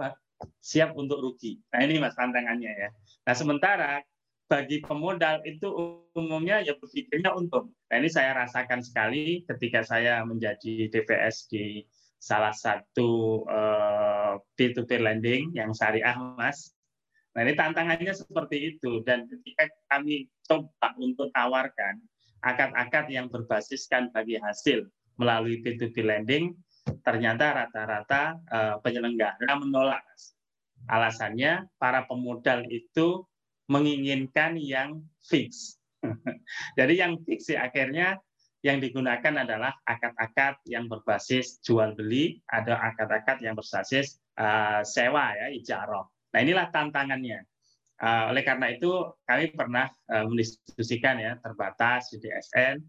siap 0.64 0.96
untuk 0.96 1.20
rugi. 1.20 1.60
Nah 1.72 1.84
ini 1.84 2.00
mas 2.00 2.16
tantangannya 2.16 2.72
ya. 2.72 2.90
Nah 3.28 3.36
sementara 3.36 4.04
bagi 4.46 4.80
pemodal 4.84 5.42
itu 5.44 5.68
umumnya 6.14 6.62
ya 6.62 6.78
berpikirnya 6.78 7.34
untung. 7.34 7.74
Nah 7.90 7.96
ini 7.98 8.10
saya 8.12 8.36
rasakan 8.46 8.84
sekali 8.86 9.42
ketika 9.48 9.82
saya 9.82 10.22
menjadi 10.24 10.88
DPS 10.92 11.50
di 11.50 11.82
salah 12.22 12.54
satu 12.54 13.44
uh, 13.46 14.38
P2P 14.58 14.92
lending 15.02 15.52
yang 15.58 15.74
syariah 15.74 16.16
mas. 16.38 16.75
Nah 17.36 17.44
ini 17.44 17.54
tantangannya 17.54 18.16
seperti 18.16 18.76
itu 18.76 19.04
dan 19.04 19.28
ketika 19.28 19.68
kami 19.92 20.32
coba 20.48 20.96
untuk 20.96 21.28
tawarkan 21.36 22.00
akad-akad 22.40 23.12
yang 23.12 23.28
berbasiskan 23.28 24.08
bagi 24.16 24.40
hasil 24.40 24.88
melalui 25.20 25.60
P2P 25.60 26.00
lending, 26.00 26.56
ternyata 27.04 27.66
rata-rata 27.66 28.40
uh, 28.48 28.76
penyelenggara 28.80 29.52
menolak. 29.60 30.04
Alasannya 30.88 31.68
para 31.76 32.08
pemodal 32.08 32.64
itu 32.72 33.28
menginginkan 33.68 34.56
yang 34.56 35.02
fix. 35.26 35.82
Jadi 36.80 37.02
yang 37.02 37.20
fix 37.26 37.50
ya 37.50 37.68
akhirnya 37.68 38.22
yang 38.62 38.80
digunakan 38.80 39.46
adalah 39.46 39.74
akad-akad 39.86 40.62
yang 40.70 40.88
berbasis 40.90 41.62
jual 41.62 41.94
beli, 41.98 42.42
ada 42.50 42.78
akad-akad 42.80 43.42
yang 43.42 43.58
berbasis 43.58 44.22
uh, 44.38 44.82
sewa 44.86 45.34
ya, 45.38 45.48
ijarah. 45.54 46.06
Nah 46.36 46.44
inilah 46.44 46.68
tantangannya. 46.68 47.48
Uh, 47.96 48.28
oleh 48.36 48.44
karena 48.44 48.76
itu 48.76 48.92
kami 49.24 49.56
pernah 49.56 49.88
uh, 50.12 50.28
mendiskusikan 50.28 51.16
ya 51.16 51.40
terbatas 51.40 52.12
di 52.12 52.20
DSN 52.20 52.84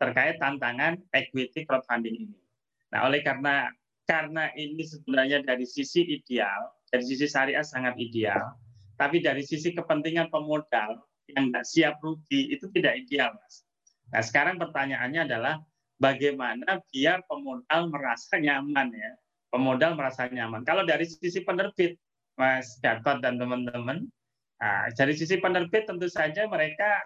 terkait 0.00 0.40
tantangan 0.40 0.96
equity 1.12 1.68
crowdfunding 1.68 2.24
ini. 2.24 2.40
Nah 2.88 3.04
oleh 3.04 3.20
karena 3.20 3.68
karena 4.08 4.48
ini 4.56 4.80
sebenarnya 4.80 5.44
dari 5.44 5.68
sisi 5.68 6.08
ideal, 6.08 6.72
dari 6.88 7.04
sisi 7.04 7.28
syariah 7.28 7.60
sangat 7.60 8.00
ideal, 8.00 8.56
tapi 8.96 9.20
dari 9.20 9.44
sisi 9.44 9.76
kepentingan 9.76 10.32
pemodal 10.32 11.04
yang 11.28 11.52
nggak 11.52 11.68
siap 11.68 12.00
rugi 12.00 12.56
itu 12.56 12.64
tidak 12.72 12.96
ideal, 12.96 13.36
mas. 13.36 13.60
Nah 14.08 14.24
sekarang 14.24 14.56
pertanyaannya 14.56 15.28
adalah 15.28 15.60
bagaimana 16.00 16.80
biar 16.88 17.28
pemodal 17.28 17.92
merasa 17.92 18.40
nyaman 18.40 18.88
ya, 18.88 19.12
pemodal 19.52 20.00
merasa 20.00 20.32
nyaman. 20.32 20.64
Kalau 20.64 20.88
dari 20.88 21.04
sisi 21.04 21.44
penerbit 21.44 22.00
Mas 22.36 22.76
Gatot 22.84 23.24
dan 23.24 23.40
teman-teman. 23.40 24.04
Nah, 24.56 24.88
dari 24.96 25.12
sisi 25.12 25.36
penerbit 25.36 25.84
tentu 25.84 26.08
saja 26.08 26.48
mereka 26.48 27.04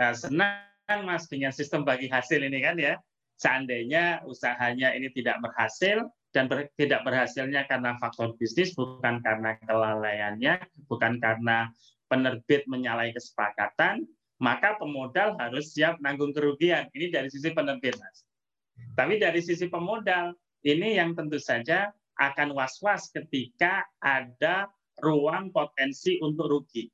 uh, 0.00 0.12
senang 0.12 1.00
Mas 1.04 1.28
dengan 1.28 1.52
sistem 1.52 1.84
bagi 1.84 2.08
hasil 2.08 2.40
ini 2.40 2.60
kan 2.64 2.76
ya. 2.76 2.96
Seandainya 3.38 4.26
usahanya 4.26 4.98
ini 4.98 5.14
tidak 5.14 5.38
berhasil 5.38 6.02
dan 6.34 6.50
ber, 6.50 6.66
tidak 6.74 7.06
berhasilnya 7.06 7.64
karena 7.70 7.94
faktor 8.02 8.34
bisnis 8.34 8.74
bukan 8.74 9.22
karena 9.22 9.54
kelalaiannya, 9.62 10.58
bukan 10.90 11.22
karena 11.22 11.70
penerbit 12.10 12.66
menyalahi 12.66 13.14
kesepakatan, 13.14 14.02
maka 14.42 14.74
pemodal 14.80 15.38
harus 15.38 15.70
siap 15.70 16.02
nanggung 16.02 16.34
kerugian. 16.34 16.90
Ini 16.92 17.14
dari 17.14 17.28
sisi 17.30 17.54
penerbit, 17.54 17.94
Mas. 18.00 18.26
Tapi 18.98 19.22
dari 19.22 19.38
sisi 19.38 19.70
pemodal, 19.70 20.34
ini 20.66 20.98
yang 20.98 21.14
tentu 21.14 21.38
saja 21.38 21.94
akan 22.18 22.52
was-was 22.52 23.08
ketika 23.14 23.86
ada 24.02 24.66
ruang 24.98 25.54
potensi 25.54 26.18
untuk 26.18 26.50
rugi. 26.50 26.90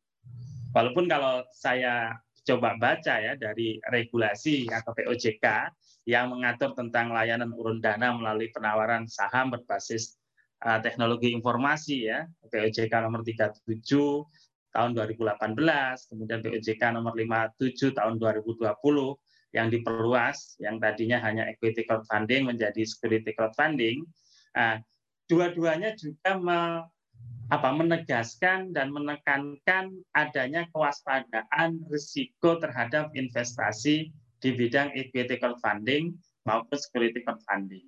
Walaupun 0.76 1.08
kalau 1.08 1.40
saya 1.56 2.12
coba 2.44 2.76
baca 2.76 3.14
ya 3.24 3.32
dari 3.40 3.80
regulasi 3.88 4.68
atau 4.68 4.92
POJK 4.92 5.72
yang 6.04 6.28
mengatur 6.28 6.76
tentang 6.76 7.08
layanan 7.08 7.48
urun 7.56 7.80
dana 7.80 8.12
melalui 8.12 8.52
penawaran 8.52 9.08
saham 9.08 9.48
berbasis 9.48 10.20
uh, 10.60 10.76
teknologi 10.84 11.32
informasi 11.32 12.12
ya 12.12 12.28
POJK 12.52 12.92
nomor 13.00 13.24
37 13.24 13.64
tahun 14.76 14.90
2018 14.92 15.56
kemudian 16.12 16.40
POJK 16.44 16.82
nomor 16.92 17.16
57 17.16 17.96
tahun 17.96 18.20
2020 18.20 18.60
yang 19.56 19.72
diperluas 19.72 20.60
yang 20.60 20.76
tadinya 20.76 21.22
hanya 21.24 21.48
equity 21.48 21.88
crowdfunding 21.88 22.44
menjadi 22.44 22.84
security 22.84 23.32
crowdfunding 23.32 24.04
uh, 24.58 24.76
dua-duanya 25.30 25.96
juga 25.96 26.36
me, 26.36 26.84
apa, 27.52 27.68
menegaskan 27.72 28.72
dan 28.72 28.92
menekankan 28.92 29.92
adanya 30.16 30.68
kewaspadaan 30.72 31.80
risiko 31.88 32.60
terhadap 32.60 33.12
investasi 33.16 34.12
di 34.40 34.50
bidang 34.52 34.92
equity 34.92 35.40
crowdfunding 35.40 36.12
maupun 36.44 36.76
security 36.76 37.24
crowdfunding. 37.24 37.84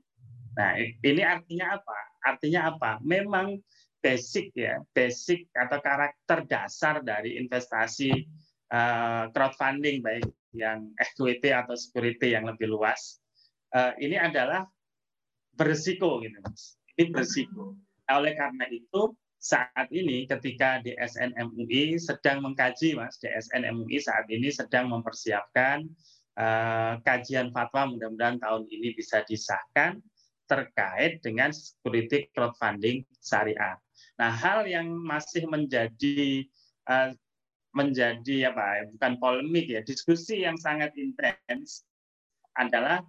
Nah, 0.57 0.81
ini 0.81 1.21
artinya 1.21 1.77
apa? 1.77 1.99
Artinya 2.25 2.73
apa? 2.73 2.91
Memang 3.05 3.61
basic 4.01 4.57
ya, 4.57 4.81
basic 4.97 5.49
atau 5.53 5.79
karakter 5.85 6.49
dasar 6.49 7.05
dari 7.05 7.37
investasi 7.37 8.25
uh, 8.73 9.29
crowdfunding 9.33 10.01
baik 10.01 10.25
yang 10.57 10.89
equity 10.97 11.53
atau 11.53 11.77
security 11.77 12.33
yang 12.33 12.49
lebih 12.49 12.73
luas 12.73 13.21
uh, 13.77 13.93
ini 14.01 14.17
adalah 14.17 14.65
berisiko 15.57 16.21
gitu 16.25 16.41
mas. 16.45 16.77
Ini 16.97 17.13
berisiko. 17.13 17.77
Oleh 18.09 18.33
karena 18.37 18.65
itu 18.73 19.13
saat 19.37 19.87
ini 19.93 20.25
ketika 20.25 20.81
DSN 20.81 21.37
MUI 21.37 22.01
sedang 22.01 22.41
mengkaji 22.43 22.97
mas, 22.97 23.21
DSN 23.21 23.69
MUI 23.77 24.01
saat 24.01 24.27
ini 24.33 24.49
sedang 24.49 24.89
mempersiapkan 24.89 25.85
uh, 26.41 26.99
kajian 27.05 27.53
fatwa 27.53 27.93
mudah-mudahan 27.93 28.41
tahun 28.41 28.65
ini 28.73 28.97
bisa 28.97 29.23
disahkan 29.29 30.01
terkait 30.47 31.21
dengan 31.21 31.51
security 31.51 32.31
crowdfunding 32.33 33.03
syariah. 33.19 33.77
Nah, 34.17 34.31
hal 34.33 34.65
yang 34.65 34.89
masih 34.89 35.45
menjadi 35.51 36.47
uh, 36.89 37.13
menjadi 37.77 38.49
apa 38.55 38.65
ya, 38.81 38.85
bukan 38.89 39.13
polemik 39.21 39.69
ya, 39.69 39.85
diskusi 39.85 40.49
yang 40.49 40.57
sangat 40.57 40.97
intens 40.97 41.85
adalah 42.57 43.05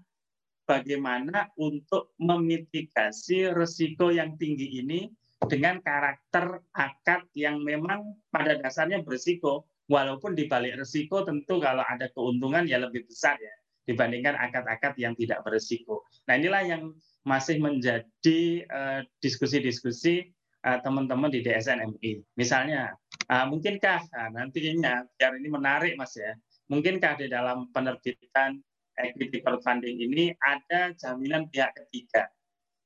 bagaimana 0.67 1.47
untuk 1.55 2.13
memitigasi 2.19 3.49
risiko 3.55 4.11
yang 4.11 4.35
tinggi 4.35 4.83
ini 4.83 5.07
dengan 5.47 5.79
karakter 5.79 6.59
akad 6.75 7.23
yang 7.33 7.63
memang 7.63 8.19
pada 8.27 8.59
dasarnya 8.59 9.01
berisiko 9.01 9.65
walaupun 9.87 10.35
di 10.35 10.51
balik 10.51 10.75
risiko 10.75 11.23
tentu 11.23 11.63
kalau 11.63 11.87
ada 11.87 12.11
keuntungan 12.11 12.67
ya 12.67 12.83
lebih 12.83 13.07
besar 13.07 13.39
ya 13.39 13.55
dibandingkan 13.87 14.35
akad-akad 14.35 14.99
yang 14.99 15.15
tidak 15.15 15.39
berisiko. 15.47 16.03
Nah 16.27 16.35
inilah 16.35 16.63
yang 16.67 16.91
masih 17.23 17.63
menjadi 17.63 18.39
uh, 18.67 18.99
diskusi-diskusi 19.23 20.27
uh, 20.67 20.79
teman-teman 20.83 21.31
di 21.31 21.39
DSN 21.39 21.87
MUI. 21.95 22.19
Misalnya, 22.35 22.95
uh, 23.31 23.45
mungkinkah 23.47 23.99
uh, 24.11 24.29
nantinya 24.35 25.07
biar 25.15 25.39
ini 25.39 25.47
menarik 25.47 25.93
Mas 25.95 26.15
ya, 26.19 26.35
mungkinkah 26.67 27.15
di 27.19 27.31
dalam 27.31 27.71
penerbitan 27.71 28.59
equity 28.99 29.41
crowdfunding 29.41 30.01
ini 30.01 30.33
ada 30.43 30.93
jaminan 30.97 31.47
pihak 31.53 31.73
ketiga? 31.73 32.27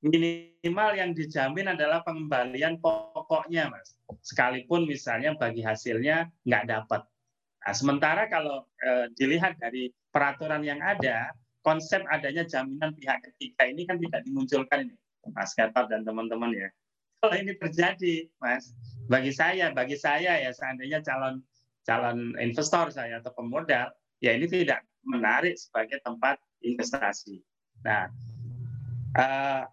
Minimal 0.01 0.97
yang 0.97 1.13
dijamin 1.13 1.77
adalah 1.77 2.01
pengembalian 2.01 2.81
pokoknya, 2.81 3.69
Mas. 3.69 3.93
Sekalipun 4.25 4.89
misalnya 4.89 5.37
bagi 5.37 5.61
hasilnya 5.61 6.27
nggak 6.43 6.65
dapat. 6.67 7.05
Nah, 7.61 7.73
sementara 7.77 8.25
kalau 8.25 8.65
uh, 8.65 9.05
dilihat 9.13 9.61
dari 9.61 9.93
peraturan 10.09 10.65
yang 10.65 10.81
ada, 10.81 11.29
konsep 11.61 12.01
adanya 12.09 12.41
jaminan 12.49 12.97
pihak 12.97 13.21
ketiga 13.21 13.69
ini 13.69 13.85
kan 13.85 14.01
tidak 14.01 14.25
dimunculkan 14.25 14.89
ini, 14.89 14.97
Mas 15.37 15.53
Gatot 15.53 15.85
dan 15.93 16.01
teman-teman 16.01 16.49
ya. 16.57 16.69
Kalau 17.21 17.37
ini 17.37 17.53
terjadi, 17.53 18.25
Mas, 18.41 18.73
bagi 19.05 19.29
saya, 19.29 19.69
bagi 19.69 19.93
saya 19.93 20.41
ya 20.41 20.49
seandainya 20.49 21.05
calon 21.05 21.45
calon 21.85 22.33
investor 22.41 22.89
saya 22.89 23.21
atau 23.21 23.29
pemodal, 23.37 23.93
ya 24.25 24.33
ini 24.33 24.49
tidak 24.49 24.81
menarik 25.05 25.57
sebagai 25.57 25.99
tempat 26.05 26.37
investasi. 26.61 27.41
Nah, 27.81 28.09
uh, 29.17 29.63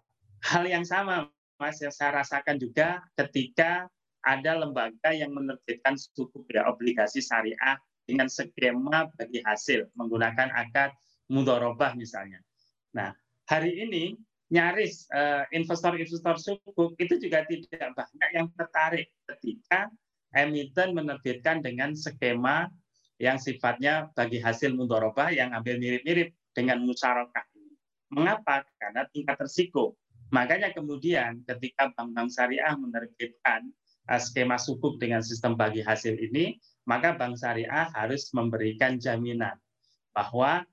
hal 0.41 0.63
yang 0.65 0.83
sama, 0.83 1.29
Mas, 1.59 1.77
yang 1.83 1.93
saya 1.93 2.23
rasakan 2.23 2.57
juga 2.57 3.03
ketika 3.19 3.87
ada 4.23 4.59
lembaga 4.59 5.15
yang 5.15 5.31
menerbitkan 5.31 5.95
suku 5.95 6.43
ya 6.51 6.67
obligasi 6.67 7.23
syariah 7.23 7.79
dengan 8.03 8.27
skema 8.27 9.07
bagi 9.15 9.39
hasil 9.45 9.87
menggunakan 9.95 10.49
akad 10.51 10.91
mudorobah 11.29 11.93
misalnya. 11.93 12.41
Nah, 12.91 13.13
hari 13.45 13.85
ini 13.85 14.17
nyaris 14.49 15.05
uh, 15.13 15.45
investor-investor 15.53 16.41
sukuk 16.41 16.97
itu 16.97 17.21
juga 17.21 17.45
tidak 17.45 17.93
banyak 17.93 18.29
yang 18.33 18.47
tertarik 18.57 19.13
ketika 19.29 19.93
emiten 20.33 20.97
menerbitkan 20.97 21.61
dengan 21.61 21.93
skema 21.93 22.65
yang 23.19 23.35
sifatnya 23.35 24.07
bagi 24.15 24.39
hasil 24.39 24.71
mudorobah 24.73 25.35
yang 25.35 25.51
ambil 25.51 25.75
mirip-mirip 25.75 26.31
dengan 26.55 26.79
musyarakah. 26.87 27.43
Mengapa? 28.09 28.65
Karena 28.79 29.05
tingkat 29.11 29.37
risiko. 29.43 29.99
Makanya 30.31 30.71
kemudian 30.71 31.43
ketika 31.45 31.91
bank-bank 31.93 32.31
syariah 32.31 32.73
menerbitkan 32.79 33.69
uh, 34.09 34.17
skema 34.17 34.55
sukuk 34.55 34.97
dengan 34.97 35.19
sistem 35.19 35.59
bagi 35.59 35.83
hasil 35.83 36.15
ini, 36.15 36.57
maka 36.87 37.13
bank 37.13 37.37
syariah 37.37 37.91
harus 37.93 38.31
memberikan 38.33 38.97
jaminan 38.97 39.59
bahwa 40.15 40.65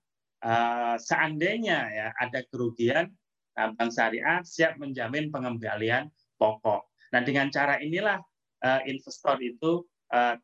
uh, 0.46 0.96
seandainya 0.96 1.78
ya 1.92 2.06
ada 2.16 2.40
kerugian, 2.48 3.12
bank 3.52 3.90
syariah 3.90 4.40
siap 4.46 4.78
menjamin 4.78 5.28
pengembalian 5.34 6.08
pokok. 6.38 6.86
Nah 7.10 7.20
dengan 7.26 7.50
cara 7.50 7.82
inilah 7.82 8.22
uh, 8.62 8.80
investor 8.86 9.42
itu 9.42 9.82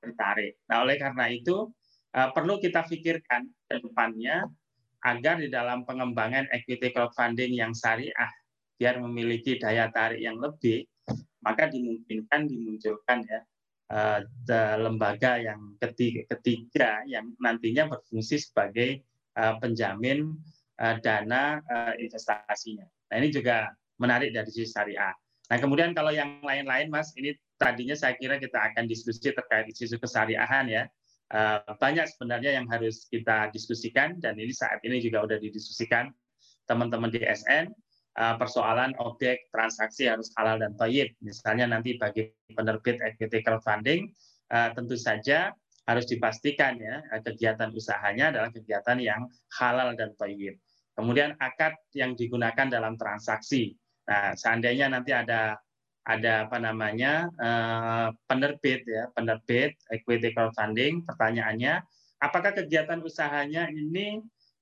tertarik. 0.03 0.59
Nah 0.67 0.83
oleh 0.83 0.99
karena 0.99 1.31
itu 1.31 1.71
perlu 2.13 2.61
kita 2.61 2.85
pikirkan 2.85 3.49
ke 3.67 3.81
depannya 3.81 4.45
agar 5.03 5.41
di 5.41 5.49
dalam 5.49 5.83
pengembangan 5.89 6.47
equity 6.53 6.93
crowdfunding 6.93 7.57
yang 7.57 7.73
syariah 7.73 8.31
biar 8.79 9.01
memiliki 9.01 9.59
daya 9.59 9.89
tarik 9.91 10.21
yang 10.21 10.39
lebih, 10.39 10.87
maka 11.43 11.67
dimungkinkan 11.73 12.47
dimunculkan 12.47 13.25
ya 13.27 13.41
lembaga 14.81 15.37
yang 15.37 15.77
ketiga, 15.77 16.25
ketiga 16.37 17.05
yang 17.05 17.29
nantinya 17.37 17.93
berfungsi 17.93 18.41
sebagai 18.41 19.05
uh, 19.37 19.61
penjamin 19.61 20.33
dana 20.83 21.63
investasinya. 22.01 22.83
Nah 22.83 23.17
ini 23.23 23.31
juga 23.31 23.71
menarik 24.03 24.35
dari 24.35 24.51
sisi 24.51 24.67
syariah. 24.67 25.15
Nah 25.47 25.59
kemudian 25.61 25.95
kalau 25.95 26.11
yang 26.11 26.43
lain-lain 26.43 26.91
Mas, 26.91 27.15
ini 27.15 27.39
tadinya 27.55 27.95
saya 27.95 28.19
kira 28.19 28.41
kita 28.41 28.59
akan 28.59 28.91
diskusi 28.91 29.31
terkait 29.31 29.71
isu 29.71 30.01
kesariahan 30.01 30.67
ya. 30.67 30.83
Uh, 31.33 31.65
banyak 31.81 32.05
sebenarnya 32.13 32.61
yang 32.61 32.69
harus 32.69 33.09
kita 33.09 33.49
diskusikan 33.57 34.21
dan 34.21 34.37
ini 34.37 34.53
saat 34.53 34.85
ini 34.85 35.01
juga 35.01 35.25
sudah 35.25 35.41
didiskusikan 35.41 36.13
teman-teman 36.69 37.09
di 37.09 37.25
SN 37.25 37.73
uh, 38.21 38.37
persoalan 38.37 38.93
objek 39.01 39.49
transaksi 39.49 40.13
harus 40.13 40.29
halal 40.37 40.61
dan 40.61 40.77
toyib. 40.77 41.09
Misalnya 41.25 41.73
nanti 41.73 41.97
bagi 41.97 42.29
penerbit 42.53 43.01
equity 43.01 43.41
crowdfunding 43.41 44.13
uh, 44.53 44.77
tentu 44.77 44.93
saja 45.01 45.57
harus 45.89 46.05
dipastikan 46.07 46.79
ya 46.79 47.03
kegiatan 47.25 47.73
usahanya 47.75 48.31
adalah 48.31 48.53
kegiatan 48.53 49.01
yang 49.01 49.25
halal 49.57 49.97
dan 49.97 50.13
toyib. 50.21 50.61
Kemudian 50.93 51.33
akad 51.41 51.73
yang 51.97 52.13
digunakan 52.13 52.69
dalam 52.69 53.01
transaksi. 53.01 53.73
Nah, 54.05 54.37
seandainya 54.37 54.93
nanti 54.93 55.17
ada 55.17 55.57
ada 56.03 56.51
apa 56.51 56.59
namanya 56.59 57.31
uh, 57.39 58.09
penerbit 58.27 58.83
ya 58.83 59.07
penerbit 59.15 59.79
equity 59.95 60.35
crowdfunding, 60.35 61.07
pertanyaannya 61.07 61.83
apakah 62.19 62.51
kegiatan 62.55 62.99
usahanya 63.03 63.71
ini 63.71 64.19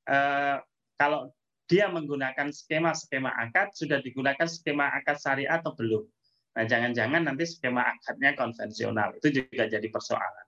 uh, 0.08 0.60
kalau 1.00 1.32
dia 1.70 1.86
menggunakan 1.86 2.50
skema-skema 2.50 3.30
akad 3.30 3.70
sudah 3.72 4.02
digunakan 4.02 4.44
skema 4.44 4.90
akad 4.90 5.16
syariah 5.22 5.62
atau 5.62 5.72
belum? 5.78 6.02
Nah, 6.58 6.66
jangan-jangan 6.66 7.30
nanti 7.30 7.46
skema 7.46 7.86
akadnya 7.86 8.34
konvensional 8.34 9.14
itu 9.16 9.40
juga 9.40 9.70
jadi 9.70 9.86
persoalan. 9.86 10.46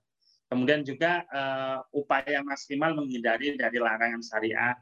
Kemudian 0.50 0.82
juga 0.84 1.24
uh, 1.30 1.80
upaya 1.94 2.42
maksimal 2.44 2.92
menghindari 2.92 3.54
dari 3.56 3.78
larangan 3.80 4.20
syariah, 4.20 4.76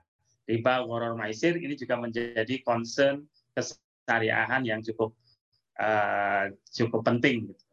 riba, 0.49 0.83
goror, 0.83 1.15
maisir, 1.15 1.55
ini 1.61 1.79
juga 1.79 2.01
menjadi 2.01 2.59
concern 2.67 3.23
kesyariahan 3.55 4.67
yang 4.67 4.83
cukup 4.83 5.15
uh, 5.81 6.53
cukup 6.71 7.03
penting. 7.09 7.51
Gitu. 7.51 7.65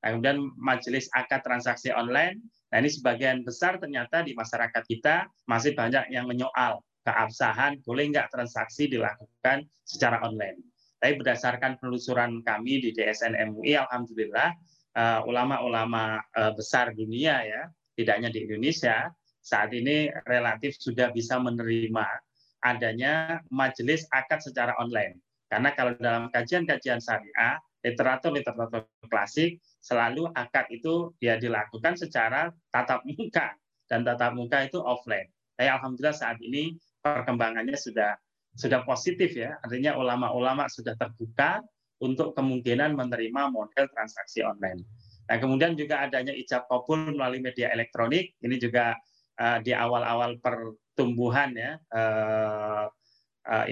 kemudian 0.00 0.40
majelis 0.56 1.12
akad 1.12 1.44
transaksi 1.44 1.92
online, 1.92 2.40
nah 2.72 2.80
ini 2.80 2.88
sebagian 2.88 3.44
besar 3.44 3.76
ternyata 3.76 4.24
di 4.24 4.32
masyarakat 4.32 4.80
kita 4.88 5.28
masih 5.44 5.76
banyak 5.76 6.08
yang 6.08 6.24
menyoal 6.24 6.80
keabsahan, 7.04 7.76
boleh 7.84 8.08
nggak 8.08 8.32
transaksi 8.32 8.88
dilakukan 8.88 9.68
secara 9.84 10.24
online. 10.24 10.56
Tapi 11.04 11.20
berdasarkan 11.20 11.76
penelusuran 11.76 12.40
kami 12.40 12.80
di 12.80 12.96
DSN 12.96 13.36
MUI, 13.52 13.76
Alhamdulillah, 13.76 14.56
Eh, 14.90 15.20
ulama-ulama 15.22 16.18
uh, 16.34 16.50
besar 16.50 16.90
dunia 16.90 17.46
ya, 17.46 17.62
tidak 17.94 18.14
hanya 18.18 18.30
di 18.34 18.42
Indonesia, 18.42 19.06
saat 19.38 19.70
ini 19.70 20.10
relatif 20.26 20.74
sudah 20.82 21.14
bisa 21.14 21.38
menerima 21.38 22.10
adanya 22.58 23.38
majelis 23.54 24.02
akad 24.10 24.42
secara 24.42 24.74
online. 24.82 25.14
Karena 25.50 25.74
kalau 25.74 25.98
dalam 25.98 26.30
kajian-kajian 26.30 27.02
syariah, 27.02 27.58
literatur-literatur 27.82 28.86
klasik, 29.10 29.58
selalu 29.82 30.30
akad 30.38 30.70
itu 30.70 31.10
ya 31.18 31.34
dilakukan 31.40 31.98
secara 31.98 32.54
tatap 32.70 33.02
muka 33.02 33.58
dan 33.90 34.06
tatap 34.06 34.38
muka 34.38 34.70
itu 34.70 34.78
offline. 34.78 35.26
Tapi 35.58 35.66
alhamdulillah 35.66 36.14
saat 36.14 36.38
ini 36.38 36.78
perkembangannya 37.02 37.74
sudah 37.74 38.14
sudah 38.54 38.86
positif 38.86 39.34
ya, 39.34 39.58
artinya 39.62 39.98
ulama-ulama 39.98 40.70
sudah 40.70 40.94
terbuka 40.94 41.62
untuk 41.98 42.34
kemungkinan 42.38 42.94
menerima 42.94 43.42
model 43.50 43.86
transaksi 43.90 44.46
online. 44.46 44.86
Nah, 45.30 45.36
kemudian 45.38 45.78
juga 45.78 46.02
adanya 46.02 46.34
ijab 46.34 46.66
kabul 46.66 47.14
melalui 47.14 47.38
media 47.38 47.70
elektronik, 47.70 48.34
ini 48.42 48.58
juga 48.58 48.98
uh, 49.38 49.58
di 49.62 49.70
awal-awal 49.70 50.42
pertumbuhan 50.42 51.54
ya 51.54 51.78
uh, 51.94 52.90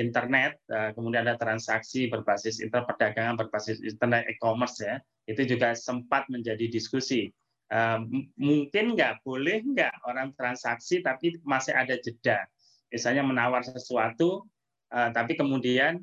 internet, 0.01 0.57
uh, 0.73 0.97
kemudian 0.97 1.29
ada 1.29 1.37
transaksi 1.37 2.09
berbasis 2.09 2.59
internet 2.65 2.89
perdagangan 2.89 3.37
berbasis 3.37 3.79
internet 3.85 4.25
e-commerce 4.27 4.81
ya, 4.81 4.97
itu 5.29 5.45
juga 5.45 5.77
sempat 5.77 6.25
menjadi 6.33 6.73
diskusi. 6.73 7.29
Uh, 7.69 8.01
mungkin 8.41 8.97
nggak 8.97 9.21
boleh 9.21 9.61
nggak 9.61 9.93
orang 10.09 10.33
transaksi 10.41 11.05
tapi 11.05 11.37
masih 11.45 11.77
ada 11.77 12.01
jeda, 12.01 12.49
misalnya 12.89 13.21
menawar 13.21 13.61
sesuatu, 13.61 14.49
tapi 14.89 15.37
kemudian 15.37 16.01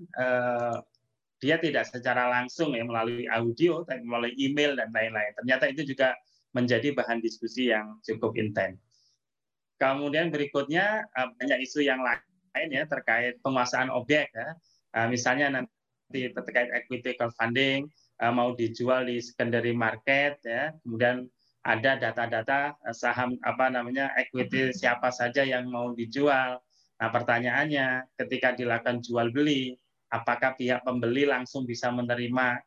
dia 1.42 1.58
tidak 1.58 1.90
secara 1.90 2.30
langsung 2.30 2.78
ya 2.78 2.86
melalui 2.86 3.26
audio, 3.34 3.82
melalui 4.06 4.38
email 4.38 4.78
dan 4.78 4.94
lain-lain. 4.94 5.34
Ternyata 5.42 5.74
itu 5.74 5.90
juga 5.90 6.14
menjadi 6.54 6.94
bahan 6.94 7.18
diskusi 7.18 7.74
yang 7.74 7.98
cukup 8.06 8.38
intens. 8.38 8.78
Kemudian 9.82 10.30
berikutnya 10.30 11.02
banyak 11.18 11.66
isu 11.66 11.82
yang 11.82 12.06
lain 12.06 12.22
lain 12.56 12.72
ya 12.72 12.84
terkait 12.88 13.36
penguasaan 13.44 13.92
objek 13.92 14.32
ya. 14.32 14.56
Uh, 14.96 15.12
misalnya 15.12 15.52
nanti 15.52 16.32
terkait 16.32 16.72
equity 16.72 17.20
crowdfunding 17.20 17.92
uh, 18.24 18.32
mau 18.32 18.56
dijual 18.56 19.04
di 19.04 19.20
secondary 19.20 19.76
market 19.76 20.40
ya. 20.48 20.72
Kemudian 20.88 21.28
ada 21.68 22.00
data-data 22.00 22.80
uh, 22.80 22.96
saham 22.96 23.36
apa 23.44 23.68
namanya 23.68 24.16
equity 24.16 24.72
siapa 24.72 25.12
saja 25.12 25.44
yang 25.44 25.68
mau 25.68 25.92
dijual. 25.92 26.64
Nah, 26.96 27.10
pertanyaannya 27.12 28.08
ketika 28.16 28.56
dilakukan 28.56 29.04
jual 29.04 29.28
beli, 29.36 29.76
apakah 30.08 30.56
pihak 30.56 30.80
pembeli 30.88 31.28
langsung 31.28 31.68
bisa 31.68 31.92
menerima 31.92 32.64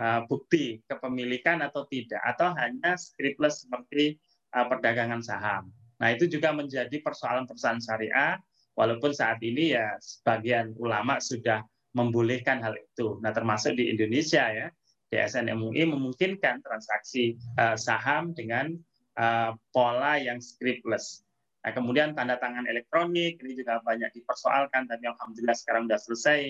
uh, 0.00 0.24
bukti 0.24 0.80
kepemilikan 0.88 1.60
atau 1.60 1.84
tidak 1.92 2.24
atau 2.24 2.56
hanya 2.56 2.96
scriptless 2.96 3.68
seperti 3.68 4.16
uh, 4.56 4.64
perdagangan 4.64 5.20
saham. 5.20 5.68
Nah, 6.00 6.08
itu 6.12 6.24
juga 6.28 6.56
menjadi 6.56 6.96
persoalan-persoalan 7.04 7.84
syariah 7.84 8.40
Walaupun 8.76 9.16
saat 9.16 9.40
ini 9.40 9.72
ya 9.72 9.96
sebagian 9.98 10.76
ulama 10.76 11.16
sudah 11.16 11.64
membolehkan 11.96 12.60
hal 12.60 12.76
itu. 12.76 13.16
Nah, 13.24 13.32
termasuk 13.32 13.72
di 13.80 13.88
Indonesia 13.88 14.52
ya, 14.52 14.68
DSN 15.08 15.48
MUI 15.56 15.88
memungkinkan 15.88 16.60
transaksi 16.60 17.40
uh, 17.56 17.72
saham 17.72 18.36
dengan 18.36 18.76
uh, 19.16 19.56
pola 19.72 20.20
yang 20.20 20.36
scriptless. 20.36 21.24
Nah, 21.64 21.72
kemudian 21.72 22.12
tanda 22.12 22.36
tangan 22.36 22.68
elektronik 22.68 23.40
ini 23.40 23.56
juga 23.56 23.80
banyak 23.80 24.12
dipersoalkan, 24.12 24.86
tapi 24.86 25.08
alhamdulillah 25.08 25.56
sekarang 25.56 25.88
sudah 25.88 26.00
selesai. 26.04 26.40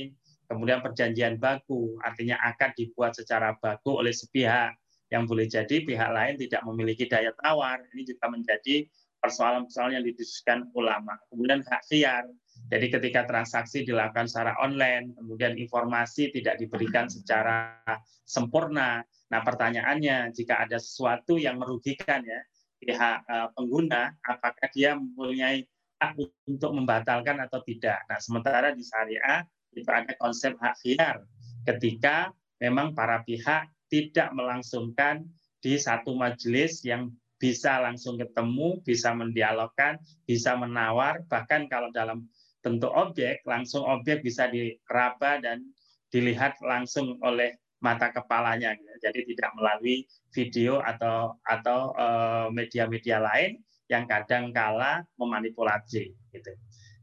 Kemudian 0.46 0.82
perjanjian 0.82 1.38
baku, 1.38 1.98
artinya 2.02 2.38
akan 2.42 2.70
dibuat 2.74 3.14
secara 3.14 3.54
baku 3.58 4.02
oleh 4.02 4.14
sepihak 4.14 4.74
yang 5.10 5.26
boleh 5.26 5.46
jadi 5.46 5.86
pihak 5.86 6.10
lain 6.10 6.34
tidak 6.38 6.62
memiliki 6.66 7.06
daya 7.06 7.30
tawar. 7.38 7.82
Ini 7.94 8.02
juga 8.02 8.26
menjadi 8.30 8.86
persoalan-persoalan 9.20 10.00
yang 10.00 10.06
didiskusikan 10.06 10.68
ulama. 10.76 11.16
Kemudian 11.32 11.64
hak 11.64 11.82
siar. 11.86 12.24
Jadi 12.66 12.86
ketika 12.88 13.28
transaksi 13.28 13.84
dilakukan 13.84 14.26
secara 14.26 14.56
online, 14.58 15.12
kemudian 15.14 15.54
informasi 15.54 16.32
tidak 16.32 16.56
diberikan 16.58 17.06
secara 17.06 17.78
sempurna. 18.24 19.04
Nah, 19.30 19.40
pertanyaannya 19.44 20.32
jika 20.34 20.66
ada 20.66 20.80
sesuatu 20.80 21.36
yang 21.36 21.60
merugikan 21.60 22.24
ya 22.24 22.40
pihak 22.80 23.22
uh, 23.28 23.48
pengguna, 23.54 24.14
apakah 24.24 24.68
dia 24.72 24.96
mempunyai 24.96 25.68
hak 26.00 26.16
untuk 26.48 26.72
membatalkan 26.74 27.38
atau 27.44 27.60
tidak? 27.62 28.02
Nah, 28.08 28.18
sementara 28.18 28.72
di 28.72 28.82
syariah 28.82 29.44
itu 29.76 29.88
ada 29.92 30.12
konsep 30.16 30.56
hak 30.56 30.74
siar 30.80 31.20
ketika 31.68 32.32
memang 32.62 32.96
para 32.96 33.20
pihak 33.26 33.68
tidak 33.92 34.32
melangsungkan 34.32 35.26
di 35.60 35.76
satu 35.76 36.14
majelis 36.14 36.82
yang 36.86 37.10
bisa 37.36 37.80
langsung 37.84 38.16
ketemu, 38.16 38.80
bisa 38.80 39.12
mendialogkan, 39.12 40.00
bisa 40.24 40.56
menawar, 40.56 41.20
bahkan 41.28 41.68
kalau 41.68 41.92
dalam 41.92 42.24
bentuk 42.64 42.90
objek, 42.90 43.44
langsung 43.44 43.84
objek 43.84 44.24
bisa 44.24 44.48
diraba 44.48 45.38
dan 45.38 45.62
dilihat 46.08 46.56
langsung 46.64 47.20
oleh 47.20 47.54
mata 47.84 48.08
kepalanya, 48.08 48.72
jadi 49.04 49.20
tidak 49.28 49.52
melalui 49.52 50.08
video 50.32 50.80
atau 50.80 51.36
atau 51.44 51.92
eh, 51.92 52.48
media-media 52.50 53.20
lain 53.20 53.60
yang 53.86 54.08
kadang 54.08 54.50
kala 54.50 55.04
memanipulasi. 55.20 56.10
Gitu. 56.32 56.52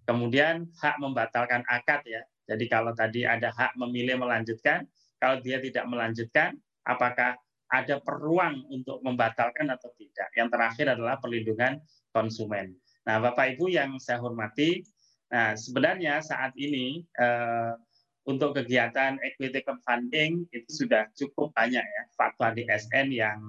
Kemudian 0.04 0.68
hak 0.82 1.00
membatalkan 1.00 1.64
akad 1.70 2.04
ya. 2.04 2.26
Jadi 2.44 2.68
kalau 2.68 2.92
tadi 2.92 3.24
ada 3.24 3.56
hak 3.56 3.80
memilih 3.80 4.20
melanjutkan, 4.20 4.84
kalau 5.16 5.40
dia 5.40 5.64
tidak 5.64 5.88
melanjutkan, 5.88 6.60
apakah 6.84 7.40
ada 7.74 7.98
peruang 7.98 8.70
untuk 8.70 9.02
membatalkan 9.02 9.74
atau 9.74 9.90
tidak. 9.98 10.30
Yang 10.38 10.50
terakhir 10.54 10.86
adalah 10.94 11.18
perlindungan 11.18 11.82
konsumen. 12.14 12.78
Nah, 13.10 13.18
Bapak 13.18 13.58
Ibu 13.58 13.74
yang 13.74 13.98
saya 13.98 14.22
hormati, 14.22 14.86
nah 15.34 15.58
sebenarnya 15.58 16.22
saat 16.22 16.54
ini 16.54 17.02
eh, 17.18 17.74
untuk 18.30 18.56
kegiatan 18.56 19.18
equity 19.20 19.66
crowdfunding 19.66 20.46
itu 20.54 20.70
sudah 20.86 21.10
cukup 21.18 21.52
banyak 21.58 21.84
ya 21.84 22.04
fatwa 22.16 22.56
DSN 22.56 23.12
yang 23.12 23.42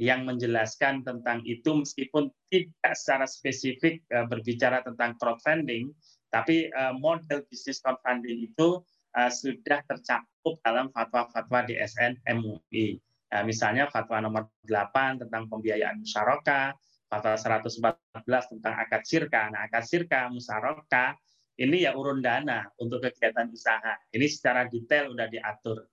yang 0.00 0.24
menjelaskan 0.24 1.04
tentang 1.04 1.44
itu 1.44 1.76
meskipun 1.76 2.32
tidak 2.48 2.94
secara 2.96 3.26
spesifik 3.28 4.00
eh, 4.14 4.24
berbicara 4.30 4.80
tentang 4.86 5.18
crowdfunding, 5.18 5.92
tapi 6.32 6.70
eh, 6.70 6.94
model 6.96 7.44
bisnis 7.50 7.82
crowdfunding 7.82 8.48
itu 8.48 8.80
eh, 9.18 9.28
sudah 9.28 9.84
tercakup 9.84 10.56
dalam 10.64 10.88
fatwa-fatwa 10.94 11.68
DSN 11.68 12.16
MUI. 12.38 13.09
Nah, 13.30 13.42
misalnya 13.46 13.86
fatwa 13.86 14.18
nomor 14.18 14.50
8 14.66 15.22
tentang 15.22 15.46
pembiayaan 15.46 16.02
musyarakah, 16.02 16.74
fatwa 17.06 17.34
114 17.38 18.50
tentang 18.50 18.74
akad 18.74 19.02
sirka. 19.06 19.42
Nah, 19.54 19.70
akad 19.70 19.86
sirka, 19.86 20.26
musyarakah, 20.34 21.14
ini 21.60 21.86
ya 21.86 21.94
urun 21.94 22.24
dana 22.24 22.66
untuk 22.80 23.04
kegiatan 23.04 23.46
usaha. 23.52 23.94
Ini 24.10 24.26
secara 24.26 24.66
detail 24.66 25.14
sudah 25.14 25.28
diatur. 25.28 25.86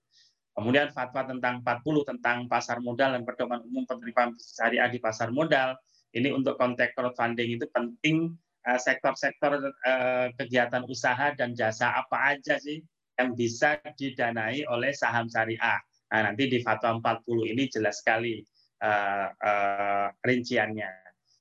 Kemudian 0.58 0.89
fatwa 0.89 1.21
tentang 1.30 1.62
40 1.62 2.10
tentang 2.10 2.38
pasar 2.50 2.82
modal 2.82 3.13
dan 3.13 3.21
pedoman 3.21 3.62
umum 3.62 3.86
penerimaan 3.86 4.34
syariah 4.41 4.89
di 4.89 4.97
pasar 4.97 5.30
modal. 5.30 5.78
Ini 6.15 6.34
untuk 6.34 6.58
konteks 6.58 6.97
crowdfunding 6.97 7.62
itu 7.62 7.69
penting 7.69 8.34
eh, 8.65 8.80
sektor-sektor 8.82 9.60
uh, 9.62 10.34
kegiatan 10.34 10.82
usaha 10.89 11.36
dan 11.38 11.54
jasa 11.54 11.93
apa 12.02 12.34
aja 12.34 12.58
sih 12.58 12.82
yang 13.21 13.38
bisa 13.38 13.78
didanai 13.93 14.65
oleh 14.65 14.95
saham 14.97 15.30
syariah. 15.30 15.78
Nah, 16.07 16.31
nanti 16.31 16.47
di 16.47 16.59
fatwa 16.63 16.99
40 16.99 17.51
ini 17.51 17.63
jelas 17.67 17.99
sekali 17.99 18.39
uh, 18.83 19.27
uh, 19.31 20.07
rinciannya. 20.23 20.91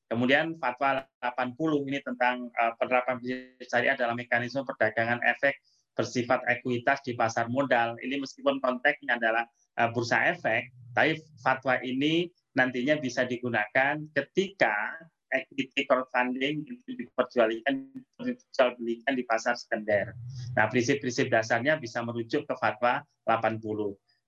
Kemudian 0.06 0.54
fatwa 0.62 1.02
80 1.18 1.90
ini 1.90 1.98
tentang 2.02 2.46
uh, 2.54 2.72
penerapan 2.78 3.18
syariah 3.62 3.98
dalam 3.98 4.14
mekanisme 4.14 4.62
perdagangan 4.62 5.18
efek 5.26 5.58
bersifat 5.98 6.44
ekuitas 6.46 7.02
di 7.02 7.18
pasar 7.18 7.50
modal. 7.50 7.98
Ini 7.98 8.22
meskipun 8.22 8.62
konteksnya 8.62 9.18
adalah 9.18 9.46
uh, 9.80 9.88
bursa 9.90 10.30
efek, 10.30 10.70
tapi 10.94 11.18
fatwa 11.42 11.78
ini 11.82 12.30
nantinya 12.54 12.96
bisa 13.02 13.26
digunakan 13.26 13.98
ketika 14.14 14.94
equity 15.34 15.84
crowdfunding 15.90 16.62
itu 16.64 16.90
diperjualbelikan 16.94 17.90
diperjualbelikan 18.22 19.12
di 19.18 19.24
pasar 19.26 19.58
sekunder. 19.58 20.14
Nah, 20.54 20.70
prinsip-prinsip 20.70 21.28
dasarnya 21.28 21.76
bisa 21.82 22.00
merujuk 22.06 22.46
ke 22.46 22.54
fatwa 22.56 23.02
80. 23.26 23.58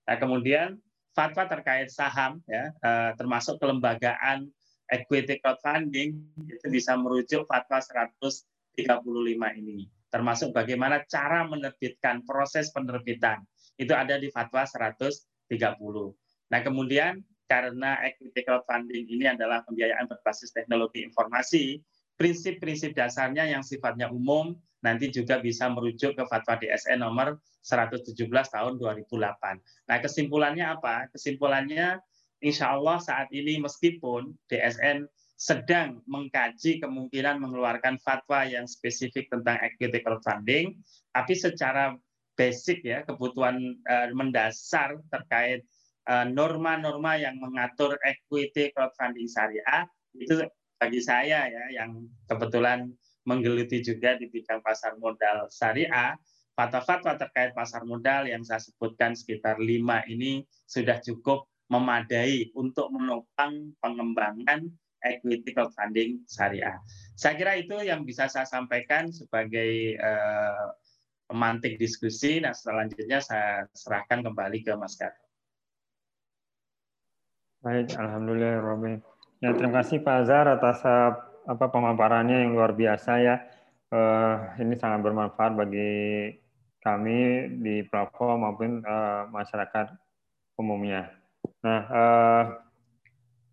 Nah, 0.09 0.17
kemudian 0.17 0.81
fatwa 1.13 1.45
terkait 1.45 1.93
saham 1.93 2.41
ya 2.49 2.73
eh, 2.73 3.11
termasuk 3.13 3.61
kelembagaan 3.61 4.49
equity 4.89 5.37
crowdfunding 5.37 6.17
itu 6.49 6.65
bisa 6.65 6.97
merujuk 6.97 7.45
fatwa 7.45 7.77
135 7.77 8.33
ini 9.61 9.85
termasuk 10.09 10.49
bagaimana 10.49 11.05
cara 11.05 11.45
menerbitkan 11.45 12.25
proses 12.25 12.73
penerbitan 12.73 13.45
itu 13.79 13.93
ada 13.95 14.19
di 14.19 14.27
fatwa 14.27 14.65
130. 14.67 15.15
Nah, 16.51 16.59
kemudian 16.59 17.21
karena 17.47 18.01
equity 18.03 18.43
crowdfunding 18.43 19.07
ini 19.07 19.25
adalah 19.29 19.63
pembiayaan 19.63 20.05
berbasis 20.05 20.51
teknologi 20.51 21.05
informasi, 21.05 21.79
prinsip-prinsip 22.19 22.91
dasarnya 22.91 23.47
yang 23.47 23.63
sifatnya 23.63 24.11
umum 24.11 24.57
nanti 24.79 25.11
juga 25.11 25.43
bisa 25.43 25.67
merujuk 25.67 26.15
ke 26.15 26.23
fatwa 26.27 26.55
DSN 26.55 27.03
nomor 27.03 27.39
117 27.63 28.15
tahun 28.27 28.73
2008. 28.79 29.11
Nah, 29.91 29.97
kesimpulannya 29.99 30.65
apa? 30.79 31.11
Kesimpulannya 31.11 31.99
insya 32.39 32.75
Allah 32.75 33.03
saat 33.03 33.27
ini 33.35 33.59
meskipun 33.59 34.31
DSN 34.47 35.03
sedang 35.39 36.03
mengkaji 36.03 36.83
kemungkinan 36.83 37.39
mengeluarkan 37.39 37.95
fatwa 38.03 38.43
yang 38.43 38.67
spesifik 38.67 39.31
tentang 39.31 39.55
equity 39.63 40.03
crowdfunding, 40.03 40.75
tapi 41.15 41.33
secara 41.35 41.95
basic 42.35 42.83
ya 42.83 43.03
kebutuhan 43.07 43.55
uh, 43.87 44.07
mendasar 44.15 44.95
terkait 45.11 45.59
eh, 46.07 46.25
norma-norma 46.31 47.19
uh, 47.19 47.27
yang 47.27 47.35
mengatur 47.35 47.99
equity 48.07 48.71
crowdfunding 48.71 49.27
syariah 49.27 49.83
itu 50.15 50.47
bagi 50.79 51.03
saya 51.03 51.51
ya 51.51 51.63
yang 51.75 52.07
kebetulan 52.31 52.87
menggeluti 53.27 53.83
juga 53.83 54.15
di 54.15 54.27
bidang 54.31 54.63
pasar 54.63 54.95
modal 54.99 55.49
syariah, 55.51 56.15
fatwa-fatwa 56.55 57.15
terkait 57.15 57.51
pasar 57.55 57.87
modal 57.87 58.27
yang 58.27 58.43
saya 58.43 58.59
sebutkan 58.59 59.15
sekitar 59.15 59.59
lima 59.59 60.03
ini 60.07 60.43
sudah 60.67 60.99
cukup 60.99 61.47
memadai 61.69 62.49
untuk 62.57 62.89
menopang 62.91 63.71
pengembangan 63.79 64.67
equity 65.05 65.55
crowdfunding 65.55 66.19
syariah. 66.27 66.75
Saya 67.15 67.39
kira 67.39 67.55
itu 67.55 67.79
yang 67.79 68.03
bisa 68.03 68.27
saya 68.27 68.43
sampaikan 68.43 69.07
sebagai 69.13 69.95
uh, 69.95 70.75
memantik 71.31 71.77
diskusi. 71.79 72.41
Nah, 72.43 72.51
selanjutnya 72.51 73.23
saya 73.23 73.63
serahkan 73.71 74.25
kembali 74.25 74.65
ke 74.65 74.73
Mas 74.75 74.97
Gatot. 74.99 75.29
Baik, 77.59 77.91
Alhamdulillah, 77.95 78.59
Robin. 78.63 79.03
Ya, 79.39 79.55
terima 79.55 79.83
kasih 79.83 80.03
Pak 80.03 80.27
Azhar 80.27 80.47
atas 80.51 80.83
uh, 80.83 81.15
apa 81.49 81.65
pemaparannya 81.73 82.45
yang 82.45 82.53
luar 82.53 82.77
biasa 82.77 83.11
ya. 83.25 83.35
Uh, 83.89 84.53
ini 84.61 84.77
sangat 84.77 85.01
bermanfaat 85.01 85.57
bagi 85.57 86.29
kami 86.85 87.49
di 87.57 87.81
platform 87.89 88.45
maupun 88.45 88.85
uh, 88.85 89.25
masyarakat 89.33 89.97
umumnya. 90.61 91.09
Nah, 91.65 91.81
uh, 91.89 92.43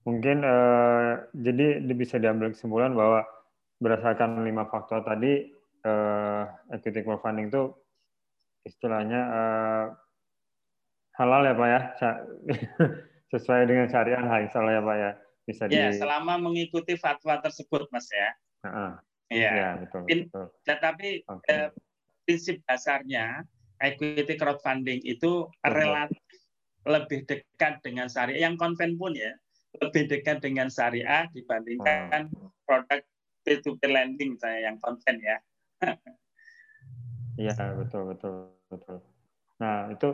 mungkin 0.04 0.44
uh, 0.44 1.24
jadi 1.32 1.80
bisa 1.96 2.20
diambil 2.20 2.52
kesimpulan 2.52 2.92
bahwa 2.92 3.24
berdasarkan 3.80 4.44
lima 4.44 4.68
faktor 4.68 5.00
tadi, 5.08 5.48
uh, 5.88 6.44
equity 6.68 7.00
crowdfunding 7.00 7.48
itu 7.48 7.72
istilahnya 8.68 9.20
uh, 9.24 9.84
halal 11.16 11.48
ya 11.48 11.54
Pak 11.56 11.68
ya, 11.72 11.80
sesuai 13.32 13.64
dengan 13.64 13.88
syariah 13.88 14.20
insya 14.44 14.60
ya 14.68 14.84
Pak 14.84 14.96
ya. 15.00 15.12
Bisa 15.46 15.70
ya, 15.70 15.94
di... 15.94 15.98
selama 16.02 16.42
mengikuti 16.42 16.98
fatwa 16.98 17.38
tersebut 17.38 17.86
Mas 17.94 18.10
ya. 18.10 18.30
Uh-huh. 18.66 18.92
Ya. 19.30 19.52
ya, 19.54 19.70
betul. 19.82 20.02
betul. 20.06 20.46
Tetapi 20.66 21.08
okay. 21.26 21.50
eh, 21.50 21.70
prinsip 22.26 22.62
dasarnya 22.66 23.46
equity 23.82 24.34
crowdfunding 24.34 25.02
itu 25.06 25.46
relatif 25.62 26.22
lebih 26.86 27.26
dekat 27.26 27.82
dengan 27.82 28.06
syariah 28.06 28.46
yang 28.46 28.54
konven 28.54 28.94
pun 28.94 29.14
ya 29.14 29.34
lebih 29.82 30.08
dekat 30.08 30.40
dengan 30.40 30.70
syariah 30.70 31.28
dibandingkan 31.34 32.30
hmm. 32.32 32.48
produk 32.64 33.02
peer 33.44 33.58
to 33.60 33.76
peer 33.78 33.92
lending 33.92 34.38
saya 34.40 34.70
yang 34.70 34.76
konven 34.80 35.16
ya. 35.22 35.38
Iya 37.36 37.52
betul 37.76 38.16
betul 38.16 38.48
betul. 38.72 38.96
Nah 39.60 39.92
itu 39.92 40.08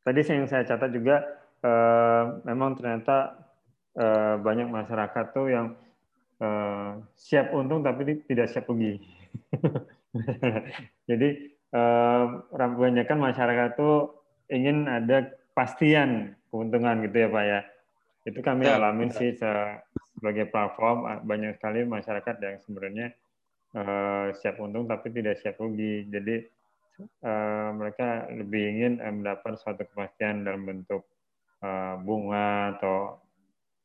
tadi 0.00 0.24
yang 0.24 0.48
saya 0.48 0.64
catat 0.64 0.88
juga 0.88 1.20
eh, 1.60 2.24
memang 2.48 2.80
ternyata 2.80 3.36
eh, 3.96 4.34
banyak 4.40 4.68
masyarakat 4.68 5.24
tuh 5.32 5.46
yang 5.50 5.66
eh, 6.40 6.90
siap 7.16 7.52
untung 7.56 7.80
tapi 7.80 8.20
tidak 8.28 8.52
siap 8.52 8.68
rugi. 8.68 9.00
Jadi 11.08 11.28
eh, 11.52 12.24
kebanyakan 12.52 13.18
masyarakat 13.18 13.70
tuh 13.76 14.16
ingin 14.52 14.86
ada 14.86 15.26
kepastian 15.56 16.36
keuntungan 16.52 17.00
gitu 17.08 17.16
ya 17.16 17.28
Pak 17.32 17.44
ya. 17.44 17.60
Itu 18.26 18.40
kami 18.44 18.68
ya, 18.68 18.76
alamin 18.76 19.08
ya. 19.08 19.16
sih 19.16 19.30
sebagai 20.16 20.48
platform 20.52 21.24
banyak 21.24 21.56
sekali 21.56 21.84
masyarakat 21.84 22.34
yang 22.42 22.56
sebenarnya 22.64 23.06
uh, 23.76 24.32
siap 24.36 24.56
untung 24.60 24.88
tapi 24.88 25.12
tidak 25.12 25.40
siap 25.40 25.60
rugi. 25.60 26.08
Jadi 26.08 26.36
uh, 27.24 27.70
mereka 27.76 28.28
lebih 28.32 28.62
ingin 28.76 28.92
uh, 29.00 29.12
mendapat 29.12 29.60
suatu 29.60 29.84
kepastian 29.84 30.44
dalam 30.44 30.64
bentuk 30.64 31.04
uh, 31.60 32.00
bunga 32.00 32.76
atau 32.76 33.20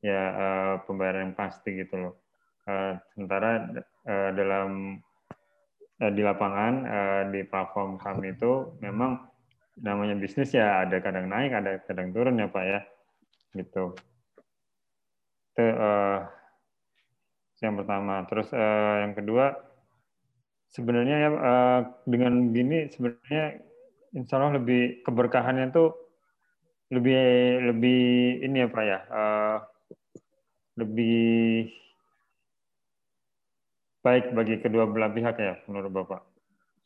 ya 0.01 0.21
uh, 0.33 0.73
pembayaran 0.85 1.31
yang 1.31 1.37
pasti 1.37 1.77
gitu 1.77 1.95
loh. 1.97 2.13
Uh, 2.65 2.97
sementara 3.13 3.69
uh, 4.05 4.29
dalam 4.33 4.97
uh, 6.01 6.11
di 6.13 6.21
lapangan 6.21 6.73
uh, 6.85 7.21
di 7.29 7.41
platform 7.45 7.97
kami 8.01 8.33
itu 8.33 8.77
memang 8.81 9.21
namanya 9.81 10.13
bisnis 10.17 10.53
ya 10.53 10.85
ada 10.85 11.01
kadang 11.01 11.29
naik, 11.29 11.53
ada 11.53 11.81
kadang 11.85 12.13
turun 12.13 12.41
ya 12.41 12.49
Pak 12.49 12.65
ya. 12.65 12.79
Gitu. 13.53 13.93
Itu 15.53 15.63
uh, 15.65 16.25
yang 17.61 17.77
pertama. 17.77 18.25
Terus 18.25 18.49
uh, 18.53 19.05
yang 19.05 19.13
kedua, 19.13 19.53
sebenarnya 20.73 21.15
ya 21.17 21.29
uh, 21.29 21.79
dengan 22.09 22.49
gini 22.49 22.89
sebenarnya 22.89 23.61
insya 24.17 24.39
Allah 24.39 24.57
lebih 24.57 25.05
keberkahannya 25.05 25.69
itu 25.71 25.93
lebih 26.91 27.21
lebih 27.71 28.01
ini 28.43 28.57
ya 28.63 28.67
Pak 28.67 28.83
ya, 28.83 28.99
uh, 29.07 29.57
lebih 30.79 31.67
baik 34.01 34.33
bagi 34.33 34.55
kedua 34.59 34.89
belah 34.89 35.11
pihak 35.13 35.37
ya 35.37 35.55
menurut 35.69 35.91
Bapak. 35.93 36.21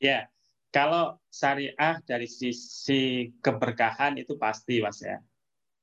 Ya, 0.03 0.27
kalau 0.75 1.15
syariah 1.31 2.03
dari 2.03 2.27
sisi 2.27 3.31
keberkahan 3.39 4.19
itu 4.19 4.35
pasti, 4.35 4.83
Mas 4.83 4.99
ya. 4.99 5.23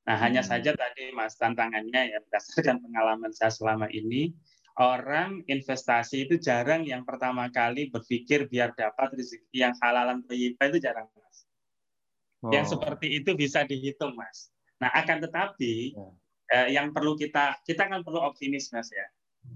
Nah, 0.04 0.18
hmm. 0.18 0.24
hanya 0.28 0.42
saja 0.44 0.76
tadi 0.76 1.14
Mas 1.16 1.40
tantangannya 1.40 2.12
ya 2.12 2.18
berdasarkan 2.28 2.84
pengalaman 2.84 3.32
saya 3.32 3.48
selama 3.48 3.88
ini, 3.88 4.36
orang 4.76 5.40
investasi 5.48 6.28
itu 6.28 6.36
jarang 6.36 6.84
yang 6.84 7.08
pertama 7.08 7.48
kali 7.48 7.88
berpikir 7.88 8.52
biar 8.52 8.76
dapat 8.76 9.16
rezeki 9.16 9.56
yang 9.56 9.74
halalan 9.80 10.20
thayyibah 10.28 10.68
itu 10.68 10.78
jarang, 10.84 11.08
Mas. 11.16 11.48
Oh. 12.44 12.52
Yang 12.52 12.76
seperti 12.76 13.22
itu 13.22 13.32
bisa 13.32 13.64
dihitung, 13.64 14.12
Mas. 14.12 14.52
Nah, 14.76 14.92
akan 14.92 15.24
tetapi 15.24 15.96
ya. 15.96 16.12
Eh, 16.52 16.68
yang 16.76 16.92
perlu 16.92 17.16
kita 17.16 17.58
kita 17.64 17.88
kan 17.88 18.04
perlu 18.04 18.20
optimis, 18.20 18.68
Mas 18.70 18.92
ya. 18.92 19.06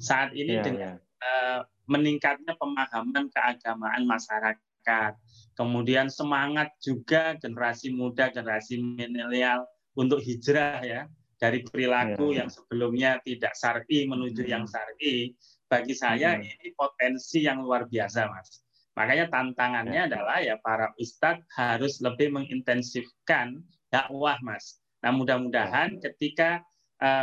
Saat 0.01 0.35
ini 0.35 0.59
ya, 0.59 0.65
dengan 0.65 0.97
ya. 0.97 1.07
Eh, 1.23 1.61
meningkatnya 1.87 2.59
pemahaman 2.59 3.31
keagamaan 3.31 4.03
masyarakat. 4.05 5.13
Kemudian 5.57 6.13
semangat 6.13 6.75
juga 6.83 7.39
generasi 7.41 7.95
muda, 7.95 8.29
generasi 8.29 8.77
milenial 8.77 9.65
untuk 9.97 10.21
hijrah 10.21 10.85
ya 10.85 11.09
dari 11.41 11.65
perilaku 11.65 12.33
yeah. 12.33 12.45
yang 12.45 12.49
sebelumnya 12.53 13.11
tidak 13.25 13.53
syar'i 13.57 14.05
menuju 14.09 14.45
hmm. 14.45 14.53
yang 14.53 14.65
syar'i. 14.69 15.33
Bagi 15.67 15.95
saya 15.99 16.39
hmm. 16.39 16.47
ini 16.47 16.69
potensi 16.79 17.43
yang 17.43 17.65
luar 17.65 17.91
biasa, 17.91 18.31
Mas. 18.31 18.63
Makanya 18.95 19.27
tantangannya 19.33 20.07
yeah. 20.07 20.09
adalah 20.09 20.39
ya 20.39 20.57
para 20.63 20.93
ustadz 21.01 21.45
harus 21.57 21.99
lebih 22.05 22.33
mengintensifkan 22.33 23.61
dakwah, 23.91 24.39
Mas. 24.45 24.79
Nah, 25.03 25.13
mudah-mudahan 25.17 25.97
yeah. 25.97 26.03
ketika 26.11 26.63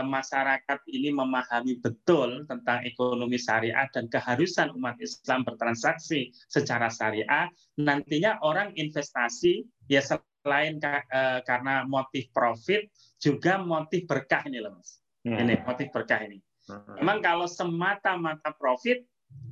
masyarakat 0.05 0.79
ini 0.86 1.09
memahami 1.09 1.81
betul 1.81 2.45
tentang 2.45 2.86
ekonomi 2.86 3.41
syariah 3.41 3.89
dan 3.89 4.05
keharusan 4.05 4.69
umat 4.77 5.01
Islam 5.01 5.41
bertransaksi 5.41 6.29
secara 6.45 6.93
syariah, 6.93 7.49
nantinya 7.81 8.38
orang 8.45 8.73
investasi 8.77 9.65
ya 9.89 10.05
selain 10.05 10.77
uh, 10.83 11.39
karena 11.47 11.88
motif 11.88 12.27
profit 12.36 12.91
juga 13.17 13.57
motif 13.57 14.03
berkah 14.05 14.43
ini 14.45 14.59
loh 14.59 14.75
Mas. 14.75 14.99
Hmm. 15.23 15.39
Ini 15.39 15.63
motif 15.63 15.88
berkah 15.95 16.19
ini. 16.21 16.38
Hmm. 16.67 16.99
Memang 16.99 17.23
kalau 17.23 17.47
semata-mata 17.47 18.51
profit 18.53 19.07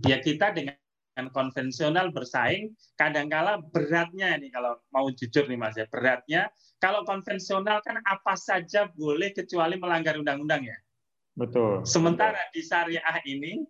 ya 0.06 0.20
kita 0.20 0.52
dengan 0.52 0.81
konvensional 1.36 2.10
bersaing 2.16 2.72
kadangkala 2.96 3.60
beratnya 3.72 4.40
ini 4.40 4.48
kalau 4.50 4.80
mau 4.96 5.12
jujur 5.12 5.46
nih 5.46 5.60
Mas 5.60 5.76
ya 5.76 5.86
beratnya 5.92 6.48
kalau 6.82 7.06
konvensional 7.06 7.84
kan 7.86 8.02
apa 8.10 8.34
saja 8.34 8.90
boleh 8.98 9.30
kecuali 9.38 9.78
melanggar 9.78 10.18
undang-undang 10.18 10.66
ya. 10.66 10.78
Betul. 11.38 11.86
Sementara 11.86 12.42
di 12.52 12.66
syariah 12.66 13.22
ini 13.30 13.62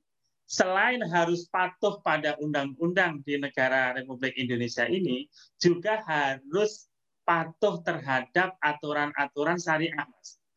selain 0.47 1.03
harus 1.11 1.47
patuh 1.51 1.99
pada 2.03 2.39
undang-undang 2.39 3.19
di 3.27 3.35
negara 3.35 3.91
Republik 3.95 4.35
Indonesia 4.39 4.87
ini 4.87 5.27
juga 5.59 5.99
harus 6.07 6.87
patuh 7.27 7.83
terhadap 7.83 8.55
aturan-aturan 8.63 9.59
syariah 9.59 9.95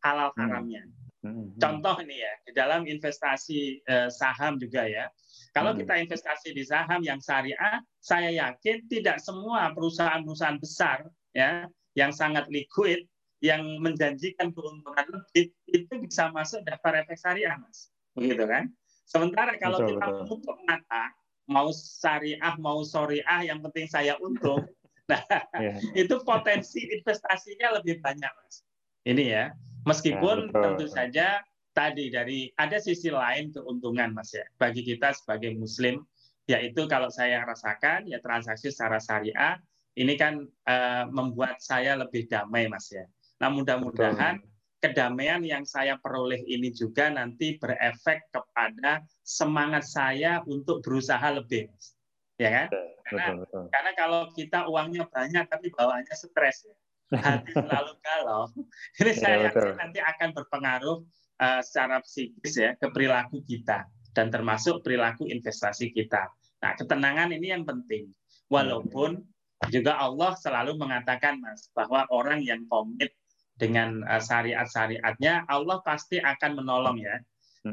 halal 0.03 0.31
hmm. 0.35 0.41
haramnya. 0.41 0.83
Hmm. 1.25 1.57
Contoh 1.57 1.97
ini 2.05 2.21
ya 2.21 2.33
di 2.45 2.53
dalam 2.53 2.87
investasi 2.87 3.83
eh, 3.83 4.09
saham 4.15 4.63
juga 4.63 4.87
ya. 4.87 5.11
Kalau 5.55 5.71
hmm. 5.71 5.87
kita 5.87 5.95
investasi 6.03 6.51
di 6.51 6.67
saham 6.67 7.01
yang 7.07 7.23
syariah, 7.23 7.79
saya 8.03 8.35
yakin 8.35 8.91
tidak 8.91 9.23
semua 9.23 9.71
perusahaan-perusahaan 9.71 10.59
besar 10.59 11.07
ya 11.31 11.71
yang 11.95 12.11
sangat 12.11 12.51
liquid, 12.51 13.07
yang 13.39 13.63
menjanjikan 13.79 14.51
keuntungan 14.51 15.07
lebih, 15.07 15.55
itu 15.71 15.93
bisa 16.03 16.35
masuk 16.35 16.67
daftar 16.67 17.07
efek 17.07 17.15
syariah, 17.23 17.55
Mas. 17.55 17.95
Begitu 18.19 18.45
kan? 18.51 18.67
Sementara 19.07 19.55
kalau 19.63 19.79
betul, 19.79 19.91
kita 19.95 20.07
menutup 20.11 20.59
mata, 20.67 21.05
mau 21.47 21.71
syariah, 21.71 22.55
mau 22.59 22.83
syariah, 22.83 23.41
yang 23.47 23.63
penting 23.63 23.87
saya 23.87 24.19
untung, 24.19 24.67
nah 25.11 25.23
yeah. 25.55 25.79
itu 25.95 26.19
potensi 26.27 26.83
investasinya 26.83 27.79
lebih 27.79 28.03
banyak, 28.03 28.33
Mas. 28.43 28.67
Ini 29.07 29.25
ya. 29.31 29.45
Meskipun 29.87 30.51
ya, 30.51 30.55
tentu 30.65 30.87
saja 30.89 31.45
tadi 31.75 32.09
dari 32.09 32.49
ada 32.55 32.79
sisi 32.79 33.11
lain 33.11 33.51
keuntungan, 33.51 34.15
Mas 34.15 34.33
ya. 34.33 34.47
Bagi 34.57 34.87
kita 34.87 35.13
sebagai 35.13 35.53
muslim, 35.59 36.01
yaitu 36.47 36.87
kalau 36.87 37.11
saya 37.11 37.43
rasakan 37.43 38.07
ya 38.07 38.23
transaksi 38.23 38.71
secara 38.71 39.03
syariah 39.03 39.59
ini 39.95 40.15
kan 40.19 40.47
uh, 40.67 41.05
membuat 41.11 41.59
saya 41.59 41.99
lebih 41.99 42.31
damai, 42.31 42.71
Mas 42.71 42.91
ya. 42.91 43.05
Nah, 43.43 43.51
mudah-mudahan 43.51 44.43
kedamaian 44.79 45.43
yang 45.43 45.65
saya 45.67 45.99
peroleh 45.99 46.43
ini 46.47 46.71
juga 46.71 47.11
nanti 47.11 47.59
berefek 47.59 48.31
kepada 48.31 49.03
semangat 49.23 49.87
saya 49.87 50.43
untuk 50.47 50.83
berusaha 50.83 51.25
lebih, 51.35 51.71
Mas. 51.71 51.95
Ya 52.39 52.51
kan? 52.51 52.69
Karena, 53.05 53.27
betul, 53.31 53.37
betul. 53.47 53.65
karena 53.71 53.93
kalau 53.95 54.21
kita 54.35 54.59
uangnya 54.67 55.05
banyak 55.07 55.45
tapi 55.47 55.67
bawaannya 55.71 56.15
stres 56.17 56.67
ya. 56.67 56.77
Hati 57.15 57.53
selalu 57.55 57.93
galau. 58.03 58.51
Ini 58.99 59.13
ya, 59.13 59.15
saya 59.15 59.37
yakin 59.47 59.77
nanti 59.79 60.01
akan 60.03 60.29
berpengaruh 60.35 60.99
uh, 61.41 61.61
secara 61.65 62.03
psikis 62.03 62.55
ya 62.59 62.71
ke 62.79 62.87
perilaku 62.91 63.43
kita 63.47 63.87
dan 64.15 64.31
termasuk 64.31 64.83
perilaku 64.87 65.27
investasi 65.27 65.91
kita. 65.91 66.31
Nah, 66.63 66.73
ketenangan 66.79 67.35
ini 67.35 67.51
yang 67.51 67.67
penting. 67.67 68.15
Walaupun 68.49 69.25
juga 69.73 69.97
Allah 69.97 70.37
selalu 70.37 70.77
mengatakan 70.77 71.41
Mas 71.41 71.73
bahwa 71.73 72.05
orang 72.13 72.45
yang 72.45 72.63
komit 72.69 73.17
dengan 73.57 74.03
uh, 74.07 74.21
syariat-syariatnya 74.21 75.47
Allah 75.49 75.81
pasti 75.83 76.19
akan 76.21 76.63
menolong 76.63 76.99
ya. 77.01 77.19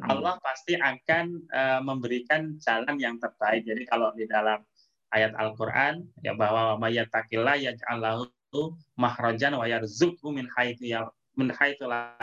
Allah 0.07 0.39
pasti 0.39 0.79
akan 0.79 1.51
uh, 1.51 1.83
memberikan 1.83 2.55
jalan 2.63 2.95
yang 2.95 3.19
terbaik. 3.19 3.67
Jadi 3.67 3.83
kalau 3.91 4.15
di 4.15 4.23
dalam 4.23 4.63
ayat 5.11 5.35
Al-Qur'an 5.35 5.99
ya 6.23 6.31
bahwa 6.31 6.79
mayatakillah 6.79 7.59
yaj'alahu 7.59 8.71
mahrajan 8.95 9.51
wa 9.59 9.67
yarzuqhu 9.67 10.31
min 10.31 10.47
haitsu 10.55 10.95
ya 10.95 11.11
min 11.35 11.51
haitsu 11.51 11.87
la 11.91 12.15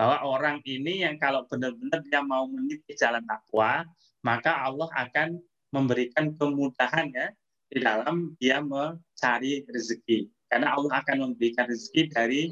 Bahwa 0.00 0.16
orang 0.24 0.64
ini 0.64 1.04
yang 1.04 1.20
kalau 1.20 1.44
benar-benar 1.44 2.00
dia 2.08 2.24
mau 2.24 2.48
meniti 2.48 2.96
jalan 2.96 3.20
takwa, 3.28 3.84
maka 4.24 4.64
Allah 4.64 4.88
akan 4.96 5.36
memberikan 5.76 6.32
kemudahan 6.40 7.12
ya 7.12 7.28
di 7.68 7.84
dalam 7.84 8.32
dia 8.40 8.64
mencari 8.64 9.68
rezeki. 9.68 10.24
Karena 10.48 10.72
Allah 10.72 11.04
akan 11.04 11.28
memberikan 11.28 11.68
rezeki 11.68 12.02
dari 12.16 12.48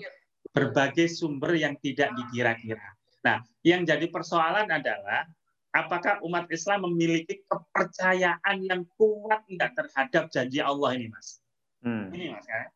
berbagai 0.52 1.08
sumber 1.08 1.56
yang 1.56 1.72
tidak 1.80 2.12
dikira-kira. 2.20 2.84
Nah, 3.24 3.40
yang 3.64 3.88
jadi 3.88 4.04
persoalan 4.12 4.68
adalah 4.68 5.24
apakah 5.72 6.20
umat 6.28 6.52
Islam 6.52 6.84
memiliki 6.92 7.40
kepercayaan 7.48 8.60
yang 8.60 8.84
kuat 9.00 9.40
enggak 9.48 9.72
terhadap 9.72 10.28
janji 10.28 10.60
Allah 10.60 11.00
ini, 11.00 11.08
Mas? 11.08 11.40
Hmm. 11.80 12.12
Ini, 12.12 12.36
Mas 12.36 12.44
kan? 12.44 12.68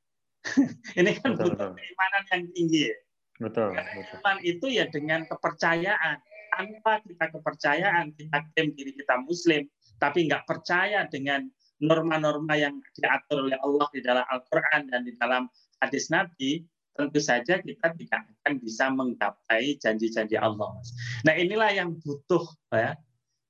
ini 0.99 1.11
kan 1.21 1.37
betul, 1.37 1.55
butuh 1.55 1.71
keimanan 1.77 2.23
yang 2.33 2.43
tinggi. 2.57 2.81
Ya? 2.89 2.97
Betul, 3.41 3.73
Karena 3.73 3.93
betul. 3.97 4.17
Iman 4.21 4.39
itu 4.45 4.67
ya 4.69 4.85
dengan 4.91 5.21
kepercayaan. 5.29 6.17
Tanpa 6.53 7.01
kita 7.01 7.33
kepercayaan, 7.33 8.13
kita 8.13 8.45
klaim 8.53 8.77
diri 8.77 8.93
kita 8.93 9.25
Muslim, 9.25 9.65
tapi 9.97 10.29
nggak 10.29 10.45
percaya 10.45 11.09
dengan 11.09 11.49
norma-norma 11.81 12.55
yang 12.61 12.77
diatur 12.93 13.49
oleh 13.49 13.57
Allah 13.65 13.89
di 13.89 14.05
dalam 14.05 14.27
Al-Quran 14.29 14.93
dan 14.93 15.01
di 15.09 15.17
dalam 15.17 15.49
hadis 15.81 16.13
Nabi, 16.13 16.61
tentu 16.93 17.19
saja 17.25 17.57
kita 17.59 17.97
tidak 17.97 18.21
akan 18.21 18.53
bisa 18.61 18.93
menggapai 18.93 19.81
janji-janji 19.81 20.37
Allah. 20.37 20.77
Nah 21.25 21.35
inilah 21.35 21.73
yang 21.73 21.97
butuh 22.05 22.45
ya, 22.69 22.93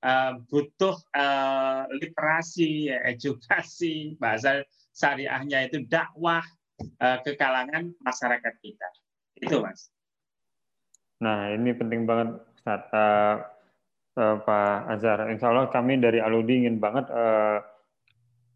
uh, 0.06 0.38
butuh 0.46 0.96
uh, 1.12 1.84
literasi, 1.98 2.94
ya, 2.94 3.02
edukasi, 3.10 4.14
bahasa 4.16 4.62
syariahnya 4.94 5.66
itu 5.66 5.82
dakwah 5.90 6.46
uh, 7.02 7.18
ke 7.26 7.34
kalangan 7.34 7.90
masyarakat 8.00 8.54
kita. 8.62 8.88
Itu 9.42 9.58
mas. 9.58 9.90
Nah 11.18 11.50
ini 11.50 11.74
penting 11.74 12.06
banget 12.06 12.38
Ustaz. 12.54 12.86
Uh, 12.94 13.42
uh, 14.16 14.36
Pak 14.42 14.78
Azhar. 14.92 15.28
Insya 15.32 15.52
Allah 15.52 15.68
kami 15.72 16.00
dari 16.00 16.20
Aludi 16.20 16.64
ingin 16.64 16.76
banget 16.80 17.08
uh, 17.12 17.60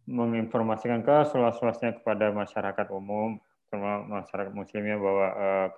menginformasikan 0.07 1.03
ke 1.03 1.27
seluas-luasnya 1.35 1.99
kepada 1.99 2.31
masyarakat 2.31 2.87
umum, 2.94 3.42
terutama 3.66 4.22
masyarakat 4.22 4.53
muslimnya 4.55 4.96
bahwa 5.01 5.27
uh, 5.35 5.68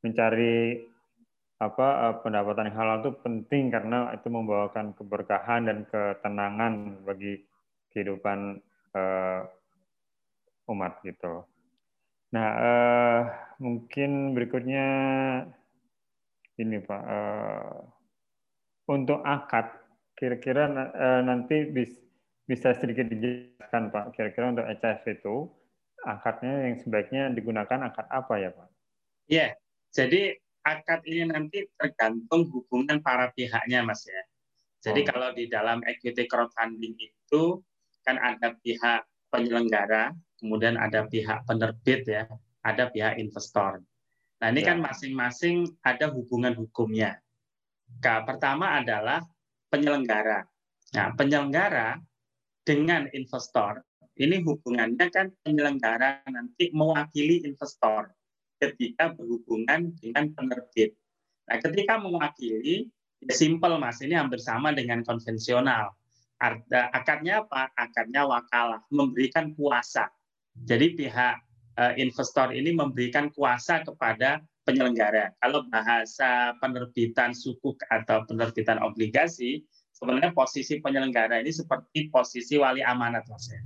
mencari 0.00 0.88
apa 1.58 2.22
pendapatan 2.22 2.70
yang 2.70 2.78
halal 2.78 2.96
itu 3.02 3.10
penting 3.18 3.66
karena 3.74 4.14
itu 4.14 4.30
membawakan 4.30 4.94
keberkahan 4.94 5.66
dan 5.66 5.78
ketenangan 5.90 7.02
bagi 7.02 7.42
kehidupan 7.90 8.62
uh, 8.94 9.42
umat 10.70 11.02
gitu. 11.02 11.42
Nah, 12.28 12.48
uh, 12.60 13.20
mungkin 13.62 14.36
berikutnya 14.36 14.86
ini 16.60 16.76
Pak, 16.82 17.02
uh, 17.08 17.78
untuk 18.92 19.20
akad 19.24 19.72
kira-kira 20.18 20.66
uh, 20.68 21.22
nanti 21.22 21.70
bisa 21.70 22.08
bisa 22.48 22.72
sedikit 22.72 23.12
dijelaskan 23.12 23.92
Pak, 23.92 24.16
kira-kira 24.16 24.56
untuk 24.56 24.64
HF 24.64 25.04
itu 25.12 25.52
akadnya 26.08 26.64
yang 26.64 26.80
sebaiknya 26.80 27.22
digunakan 27.28 27.92
akad 27.92 28.08
apa 28.08 28.34
ya 28.40 28.50
Pak? 28.56 28.68
Ya, 29.28 29.46
jadi 29.92 30.40
akad 30.64 31.04
ini 31.04 31.28
nanti 31.28 31.68
tergantung 31.76 32.48
hubungan 32.48 33.04
para 33.04 33.28
pihaknya 33.36 33.84
Mas 33.84 34.08
ya. 34.08 34.22
Jadi 34.80 35.04
oh. 35.04 35.06
kalau 35.12 35.28
di 35.36 35.44
dalam 35.52 35.84
equity 35.84 36.24
crowdfunding 36.24 36.96
itu 36.96 37.60
kan 38.08 38.16
ada 38.16 38.56
pihak 38.64 39.04
penyelenggara, 39.28 40.16
kemudian 40.38 40.78
ada 40.78 41.04
pihak 41.10 41.44
penerbit 41.44 42.06
ya, 42.06 42.24
ada 42.64 42.88
pihak 42.88 43.18
investor. 43.18 43.82
Nah 44.38 44.48
ini 44.54 44.62
ya. 44.62 44.72
kan 44.72 44.78
masing-masing 44.80 45.66
ada 45.82 46.08
hubungan 46.14 46.54
hukumnya. 46.54 47.18
Pertama 48.00 48.78
adalah 48.78 49.20
penyelenggara. 49.68 50.46
Nah 50.94 51.12
penyelenggara 51.18 51.98
dengan 52.62 53.10
investor, 53.12 53.82
ini 54.18 54.42
hubungannya 54.42 55.06
kan 55.14 55.30
penyelenggara 55.42 56.26
nanti 56.30 56.70
mewakili 56.74 57.42
investor 57.46 58.10
ketika 58.58 59.14
berhubungan 59.14 59.94
dengan 60.02 60.34
penerbit. 60.34 60.98
Nah, 61.46 61.62
ketika 61.62 61.96
mewakili, 61.96 62.90
ya 63.22 63.32
simple 63.32 63.78
mas, 63.78 64.02
ini 64.02 64.18
hampir 64.18 64.42
sama 64.42 64.74
dengan 64.74 65.06
konvensional. 65.06 65.94
Akadnya 66.92 67.46
apa? 67.46 67.70
Akadnya 67.78 68.26
wakalah, 68.26 68.82
memberikan 68.90 69.54
kuasa. 69.54 70.10
Jadi 70.64 70.96
pihak 70.98 71.34
eh, 71.78 71.94
investor 72.00 72.50
ini 72.50 72.74
memberikan 72.74 73.30
kuasa 73.30 73.86
kepada 73.86 74.42
penyelenggara. 74.68 75.32
Kalau 75.40 75.64
bahasa 75.72 76.52
penerbitan 76.60 77.32
sukuk 77.32 77.80
atau 77.88 78.28
penerbitan 78.28 78.76
obligasi, 78.84 79.64
sebenarnya 79.96 80.36
posisi 80.36 80.78
penyelenggara 80.84 81.40
ini 81.40 81.48
seperti 81.48 82.12
posisi 82.12 82.60
wali 82.60 82.84
amanat 82.84 83.24
ya. 83.26 83.60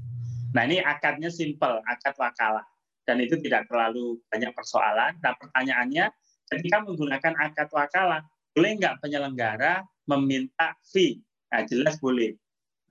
Nah 0.55 0.63
ini 0.69 0.79
akadnya 0.79 1.33
simple, 1.33 1.83
akad 1.91 2.15
wakalah 2.17 2.63
dan 3.03 3.19
itu 3.19 3.35
tidak 3.43 3.67
terlalu 3.67 4.21
banyak 4.31 4.55
persoalan. 4.55 5.19
Nah 5.19 5.35
pertanyaannya 5.37 6.07
ketika 6.55 6.87
menggunakan 6.87 7.35
akad 7.37 7.69
wakalah 7.75 8.23
boleh 8.55 8.71
nggak 8.79 9.01
penyelenggara 9.03 9.83
meminta 10.07 10.77
fee? 10.87 11.19
Nah 11.51 11.67
jelas 11.67 11.99
boleh. 11.99 12.37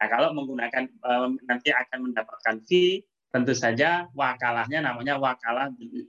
Nah 0.01 0.07
kalau 0.09 0.33
menggunakan 0.35 0.89
nanti 1.47 1.69
akan 1.69 2.11
mendapatkan 2.11 2.59
fee, 2.65 3.05
tentu 3.31 3.55
saja 3.55 4.11
wakalahnya 4.11 4.83
namanya 4.83 5.15
wakalah 5.15 5.71
bil 5.71 6.05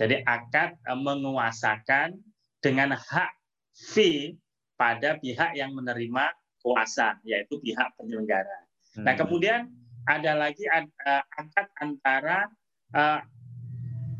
Jadi 0.00 0.24
akad 0.24 0.80
menguasakan 0.88 2.16
dengan 2.64 2.96
hak 2.96 3.30
fee 3.76 4.40
pada 4.80 5.20
pihak 5.20 5.52
yang 5.52 5.76
menerima 5.76 6.32
kuasa, 6.64 7.20
yaitu 7.26 7.60
pihak 7.60 7.92
penyelenggara. 7.98 8.58
Hmm. 8.96 9.04
Nah, 9.04 9.14
kemudian 9.18 9.68
ada 10.08 10.32
lagi 10.34 10.64
uh, 10.66 11.24
akad 11.36 11.66
antara 11.78 12.48
uh, 12.96 13.20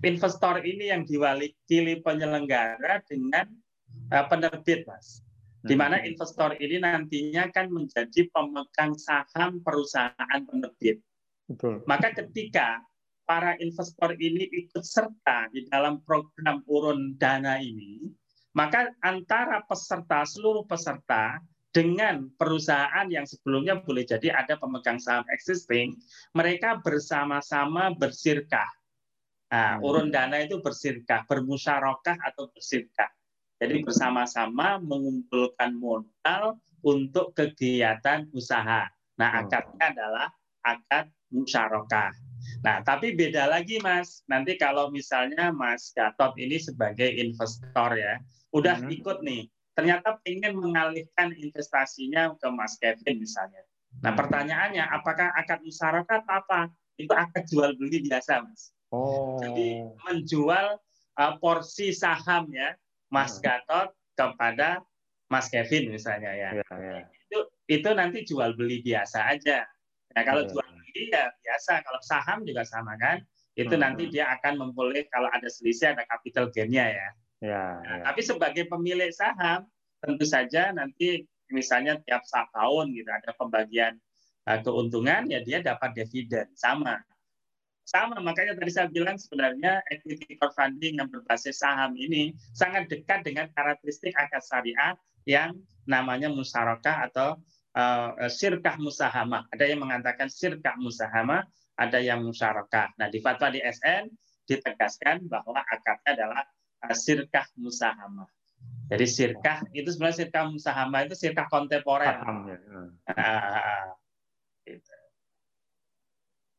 investor 0.02 0.60
ini 0.62 0.90
yang 0.90 1.06
diwakili 1.06 2.02
penyelenggara 2.02 3.00
dengan 3.06 3.46
uh, 4.10 4.26
penerbit, 4.26 4.84
Mas. 4.84 5.22
Di 5.62 5.78
mana 5.78 6.02
hmm. 6.02 6.10
investor 6.10 6.58
ini 6.58 6.82
nantinya 6.82 7.46
kan 7.54 7.70
menjadi 7.70 8.26
pemegang 8.34 8.98
saham 8.98 9.62
perusahaan 9.62 10.40
penerbit. 10.42 10.98
Betul. 11.50 11.82
Maka 11.88 12.14
ketika 12.14 12.82
para 13.26 13.56
investor 13.62 14.14
ini 14.18 14.46
ikut 14.50 14.82
serta 14.82 15.48
di 15.54 15.66
dalam 15.70 16.02
program 16.02 16.60
urun 16.68 17.16
dana 17.16 17.58
ini, 17.58 18.10
maka 18.52 18.92
antara 19.00 19.64
peserta, 19.64 20.28
seluruh 20.28 20.68
peserta, 20.68 21.40
dengan 21.72 22.28
perusahaan 22.36 23.08
yang 23.08 23.24
sebelumnya 23.24 23.80
boleh 23.80 24.04
jadi 24.04 24.28
ada 24.28 24.60
pemegang 24.60 25.00
saham 25.00 25.24
existing, 25.32 25.96
mereka 26.36 26.76
bersama-sama 26.84 27.96
bersirkah. 27.96 28.68
Nah, 29.48 29.80
hmm. 29.80 29.84
urun 29.84 30.08
dana 30.12 30.36
itu 30.44 30.60
bersirkah, 30.60 31.24
bermusyarakah 31.24 32.20
atau 32.28 32.52
bersirkah. 32.52 33.08
Jadi 33.56 33.80
bersama-sama 33.88 34.76
mengumpulkan 34.84 35.72
modal 35.72 36.60
untuk 36.84 37.32
kegiatan 37.32 38.28
usaha. 38.36 38.84
Nah, 39.16 39.30
hmm. 39.32 39.40
akadnya 39.48 39.84
adalah 39.96 40.28
akad 40.60 41.08
musyarakah. 41.32 42.12
Nah, 42.62 42.82
tapi 42.86 43.16
beda 43.18 43.50
lagi, 43.50 43.82
Mas. 43.82 44.22
Nanti 44.30 44.54
kalau 44.54 44.92
misalnya 44.92 45.50
Mas 45.50 45.90
Gatot 45.96 46.36
ini 46.38 46.58
sebagai 46.60 47.08
investor 47.08 47.96
ya, 47.98 48.22
udah 48.54 48.78
hmm. 48.82 48.96
ikut 49.02 49.18
nih, 49.26 49.50
ternyata 49.74 50.20
ingin 50.28 50.54
mengalihkan 50.54 51.34
investasinya 51.34 52.34
ke 52.38 52.48
Mas 52.52 52.78
Kevin 52.78 53.18
misalnya. 53.18 53.62
Nah, 54.00 54.14
hmm. 54.14 54.18
pertanyaannya 54.18 54.84
apakah 54.84 55.34
akad 55.34 55.60
musyarakah 55.66 56.22
apa? 56.26 56.70
Itu 57.00 57.12
akad 57.16 57.48
jual 57.50 57.74
beli 57.74 58.04
biasa, 58.06 58.44
Mas. 58.46 58.70
Oh. 58.92 59.40
Jadi 59.40 59.88
menjual 60.04 60.76
uh, 61.16 61.34
porsi 61.40 61.96
saham 61.96 62.48
ya 62.52 62.76
Mas 63.08 63.40
hmm. 63.40 63.42
Gatot 63.44 63.88
kepada 64.16 64.84
Mas 65.32 65.48
Kevin 65.48 65.88
misalnya 65.88 66.32
ya. 66.36 66.50
ya, 66.60 66.64
ya. 66.76 66.96
Itu 67.08 67.38
itu 67.68 67.88
nanti 67.96 68.28
jual 68.28 68.52
beli 68.52 68.84
biasa 68.84 69.32
aja. 69.32 69.64
Nah, 70.12 70.22
kalau 70.28 70.44
ya. 70.44 70.48
jual 70.52 70.68
beli 70.92 71.10
ya 71.10 71.32
biasa, 71.40 71.80
kalau 71.82 72.00
saham 72.04 72.44
juga 72.44 72.62
sama 72.68 72.94
kan. 73.00 73.24
Itu 73.52 73.76
hmm. 73.76 73.82
nanti 73.84 74.08
dia 74.08 74.32
akan 74.38 74.60
memperoleh 74.60 75.08
kalau 75.12 75.28
ada 75.28 75.48
selisih 75.48 75.92
ada 75.92 76.04
capital 76.08 76.48
gain-nya 76.52 76.88
ya. 76.88 77.08
Ya, 77.42 77.64
nah, 77.82 77.96
ya. 77.98 78.02
Tapi 78.06 78.20
sebagai 78.22 78.64
pemilik 78.70 79.10
saham, 79.10 79.66
tentu 79.98 80.24
saja 80.26 80.70
nanti 80.74 81.26
misalnya 81.52 82.00
tiap 82.02 82.24
tahun 82.26 82.90
gitu 82.96 83.10
ada 83.12 83.30
pembagian 83.36 84.00
uh, 84.48 84.58
keuntungan 84.64 85.28
ya 85.30 85.44
dia 85.44 85.60
dapat 85.62 85.94
dividen 85.94 86.50
sama 86.56 86.98
sama 87.86 88.18
makanya 88.18 88.56
tadi 88.58 88.72
saya 88.72 88.88
bilang 88.88 89.20
sebenarnya 89.20 89.84
equity 89.92 90.38
crowdfunding 90.38 90.98
yang 90.98 91.08
berbasis 91.12 91.60
saham 91.60 91.94
ini 91.94 92.34
sangat 92.56 92.88
dekat 92.88 93.22
dengan 93.22 93.46
karakteristik 93.52 94.16
akad 94.16 94.42
syariah 94.42 94.94
yang 95.28 95.54
namanya 95.86 96.30
musyarakah 96.30 97.10
atau 97.10 97.38
uh, 97.76 98.28
sirkah 98.28 98.76
musahamah. 98.78 99.48
Ada 99.52 99.64
yang 99.68 99.80
mengatakan 99.84 100.28
sirkah 100.28 100.76
musahamah, 100.76 101.44
ada 101.76 101.98
yang 102.00 102.24
musyarakah. 102.24 102.96
Nah, 103.00 103.08
di 103.08 103.18
fatwa 103.20 103.48
di 103.52 103.60
SN 103.60 104.08
ditegaskan 104.44 105.28
bahwa 105.28 105.60
akadnya 105.64 106.10
adalah 106.12 106.42
uh, 106.84 106.96
sirkah 106.96 107.46
musahamah. 107.56 108.28
Jadi 108.92 109.06
sirkah 109.08 109.64
itu 109.72 109.88
sebenarnya 109.88 110.28
sirkah 110.28 110.44
musahamah 110.52 111.00
itu 111.08 111.14
sirkah 111.16 111.46
kontemporer. 111.48 112.12
Paham, 112.20 112.52
ya. 112.52 112.58
uh, 113.08 113.86
gitu. 114.68 114.92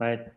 Baik. 0.01 0.33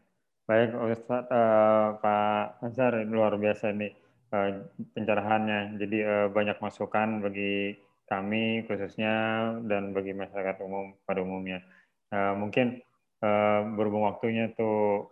Baik, 0.46 0.78
Ustaz, 0.78 1.26
uh, 1.26 1.98
Pak 1.98 2.62
Azhar, 2.62 3.02
luar 3.02 3.34
biasa 3.34 3.74
ini 3.74 3.90
uh, 4.30 4.62
pencerahannya. 4.94 5.74
Jadi 5.74 5.98
uh, 6.06 6.28
banyak 6.30 6.62
masukan 6.62 7.18
bagi 7.18 7.74
kami 8.06 8.62
khususnya 8.70 9.14
dan 9.66 9.90
bagi 9.90 10.14
masyarakat 10.14 10.62
umum 10.62 10.94
pada 11.06 11.20
umumnya. 11.22 11.62
Uh, 12.10 12.38
mungkin 12.38 12.78
uh, 13.22 13.66
berhubung 13.74 14.06
waktunya 14.06 14.54
tuh 14.54 15.10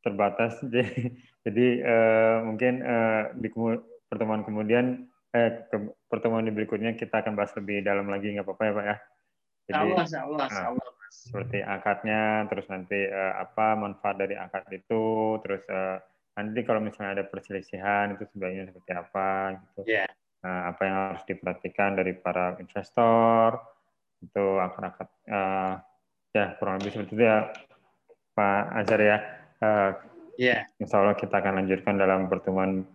terbatas, 0.00 0.56
jadi, 0.74 1.12
jadi 1.44 1.66
uh, 1.84 2.36
mungkin 2.48 2.80
uh, 2.80 3.22
di 3.36 3.48
pertemuan 4.08 4.42
kemudian, 4.42 5.04
eh, 5.36 5.68
ke, 5.68 5.76
pertemuan 6.08 6.48
di 6.48 6.52
berikutnya 6.52 6.96
kita 6.96 7.20
akan 7.20 7.36
bahas 7.36 7.52
lebih 7.54 7.84
dalam 7.84 8.08
lagi, 8.08 8.32
nggak 8.32 8.48
apa-apa 8.48 8.64
ya 8.64 8.72
Pak 8.72 8.86
ya? 8.88 8.96
Jadi, 9.70 9.78
Allah, 9.92 10.06
Allah, 10.24 10.48
Allah 10.74 10.90
seperti 11.10 11.58
akadnya, 11.60 12.46
terus 12.46 12.66
nanti 12.70 13.06
uh, 13.06 13.34
apa 13.42 13.74
manfaat 13.74 14.16
dari 14.18 14.38
akad 14.38 14.66
itu, 14.70 15.36
terus 15.42 15.62
uh, 15.68 15.98
nanti 16.38 16.62
kalau 16.62 16.80
misalnya 16.80 17.20
ada 17.20 17.24
perselisihan 17.26 18.14
itu 18.14 18.24
sebaiknya 18.30 18.70
seperti 18.70 18.92
apa 18.94 19.58
gitu. 19.58 19.80
Yeah. 19.90 20.10
Nah, 20.40 20.72
apa 20.72 20.80
yang 20.88 20.96
harus 20.96 21.22
diperhatikan 21.28 22.00
dari 22.00 22.16
para 22.16 22.56
investor 22.56 23.60
itu 24.20 24.44
akad-akad 24.56 25.08
uh, 25.32 25.80
ya 26.32 26.56
kurang 26.60 26.80
lebih 26.80 26.92
seperti 26.96 27.12
itu 27.16 27.24
ya 27.24 27.52
Pak 28.32 28.62
Azhar 28.72 29.00
ya. 29.00 29.18
Uh, 29.60 29.90
yeah. 30.40 30.64
Insya 30.80 31.04
Allah 31.04 31.16
kita 31.16 31.40
akan 31.40 31.60
lanjutkan 31.64 32.00
dalam 32.00 32.32
pertemuan 32.32 32.88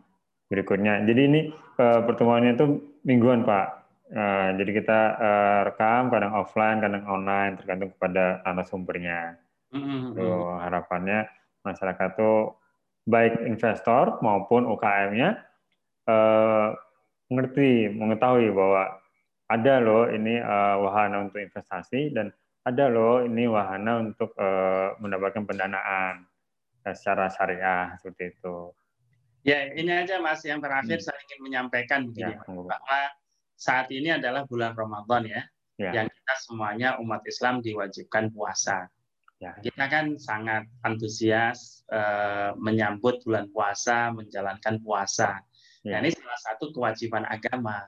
berikutnya. 0.49 1.05
Jadi 1.05 1.21
ini 1.21 1.41
uh, 1.77 2.01
pertemuannya 2.05 2.57
itu 2.57 2.65
mingguan 3.05 3.45
Pak. 3.45 3.67
Uh, 4.09 4.49
jadi 4.61 4.71
kita 4.81 4.99
uh, 5.17 5.59
rekam 5.69 6.13
kadang 6.13 6.33
offline, 6.33 6.77
kadang 6.81 7.05
online, 7.09 7.57
tergantung 7.57 7.93
kepada 7.97 8.41
narasumbernya. 8.45 9.37
Mm-hmm. 9.73 10.13
So, 10.13 10.25
harapannya 10.61 11.25
masyarakat 11.65 12.07
itu 12.13 12.53
baik 13.05 13.41
investor 13.45 14.21
maupun 14.21 14.65
UKM-nya 14.69 15.41
uh, 16.09 16.73
mengerti, 17.29 17.89
mengetahui 17.89 18.53
bahwa 18.53 19.01
ada 19.49 19.73
loh 19.77 20.09
ini 20.09 20.41
uh, 20.41 20.81
wahana 20.81 21.29
untuk 21.29 21.41
investasi 21.41 22.13
dan 22.13 22.33
ada 22.65 22.89
loh 22.89 23.21
ini 23.21 23.45
wahana 23.45 24.01
untuk 24.01 24.33
uh, 24.41 24.97
mendapatkan 24.97 25.45
pendanaan 25.45 26.25
uh, 26.85 26.95
secara 26.97 27.29
syariah 27.29 27.93
seperti 28.01 28.33
itu. 28.33 28.73
Ya, 29.45 29.69
ini 29.77 29.93
aja 29.93 30.17
Mas 30.17 30.41
yang 30.41 30.57
terakhir 30.57 30.97
hmm. 30.97 31.05
saya 31.05 31.19
ingin 31.29 31.39
menyampaikan 31.45 32.09
begini 32.09 32.33
ya, 32.33 32.41
bahwa 32.49 32.99
saat 33.53 33.93
ini 33.93 34.09
adalah 34.09 34.49
bulan 34.49 34.73
Ramadan 34.73 35.29
ya, 35.29 35.41
ya. 35.77 35.91
yang 36.01 36.07
kita 36.09 36.33
semuanya 36.41 36.97
umat 36.97 37.21
Islam 37.29 37.61
diwajibkan 37.61 38.33
puasa. 38.33 38.89
Ya. 39.37 39.53
Kita 39.61 39.85
kan 39.85 40.17
sangat 40.17 40.65
antusias 40.81 41.85
uh, 41.93 42.57
menyambut 42.57 43.21
bulan 43.21 43.45
puasa, 43.53 44.09
menjalankan 44.09 44.81
puasa. 44.81 45.45
Ya. 45.85 46.01
Nah, 46.01 46.09
ini 46.09 46.17
salah 46.17 46.39
satu 46.41 46.73
kewajiban 46.73 47.29
agama. 47.29 47.85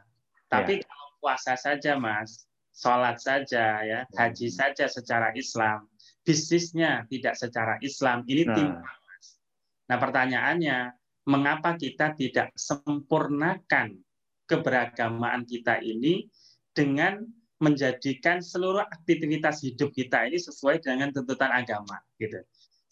Tapi 0.48 0.80
ya. 0.80 0.86
kalau 0.86 1.10
puasa 1.18 1.58
saja, 1.58 1.98
Mas, 1.98 2.46
sholat 2.78 3.18
saja, 3.18 3.82
ya, 3.82 4.00
haji 4.14 4.48
saja 4.54 4.86
secara 4.86 5.34
Islam, 5.34 5.90
bisnisnya 6.22 7.10
tidak 7.10 7.34
secara 7.34 7.82
Islam, 7.82 8.22
ini 8.30 8.46
nah. 8.46 8.54
timpang, 8.54 9.00
Mas. 9.02 9.26
Nah, 9.90 9.98
pertanyaannya, 9.98 10.78
mengapa 11.26 11.74
kita 11.76 12.14
tidak 12.14 12.54
sempurnakan 12.54 13.98
keberagamaan 14.46 15.44
kita 15.44 15.82
ini 15.82 16.30
dengan 16.72 17.26
menjadikan 17.58 18.38
seluruh 18.38 18.86
aktivitas 18.86 19.66
hidup 19.66 19.90
kita 19.90 20.30
ini 20.30 20.38
sesuai 20.38 20.80
dengan 20.86 21.10
tuntutan 21.10 21.50
agama 21.50 21.98
gitu. 22.22 22.38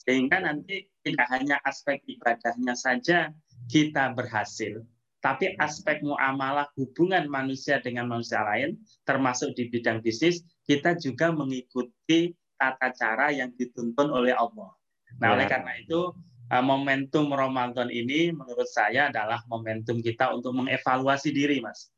Sehingga 0.01 0.41
nanti 0.41 0.89
tidak 1.05 1.29
hanya 1.29 1.61
aspek 1.65 2.01
ibadahnya 2.09 2.73
saja 2.73 3.29
kita 3.69 4.13
berhasil, 4.13 4.81
tapi 5.25 5.57
aspek 5.57 6.05
muamalah 6.05 6.69
hubungan 6.77 7.25
manusia 7.25 7.81
dengan 7.81 8.05
manusia 8.05 8.45
lain 8.45 8.77
termasuk 9.09 9.57
di 9.57 9.73
bidang 9.73 10.05
bisnis 10.05 10.45
kita 10.69 10.93
juga 11.01 11.33
mengikuti 11.33 12.37
tata 12.61 12.93
cara 12.93 13.33
yang 13.33 13.49
dituntun 13.57 14.13
oleh 14.13 14.31
Allah. 14.37 14.69
Nah, 15.17 15.33
oleh 15.33 15.49
ya. 15.49 15.57
karena 15.57 15.73
itu 15.81 16.13
Eh, 16.45 16.61
momentum 16.61 17.33
Ramadan 17.33 17.89
ini 17.89 18.29
menurut 18.29 18.69
saya 18.69 19.09
adalah 19.09 19.41
momentum 19.49 19.97
kita 19.97 20.29
untuk 20.29 20.53
mengevaluasi 20.53 21.33
diri, 21.33 21.57
Mas. 21.57 21.89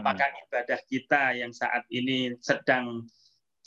Apakah 0.00 0.32
ibadah 0.48 0.80
kita 0.88 1.36
yang 1.36 1.52
saat 1.52 1.84
ini 1.92 2.34
sedang 2.42 3.04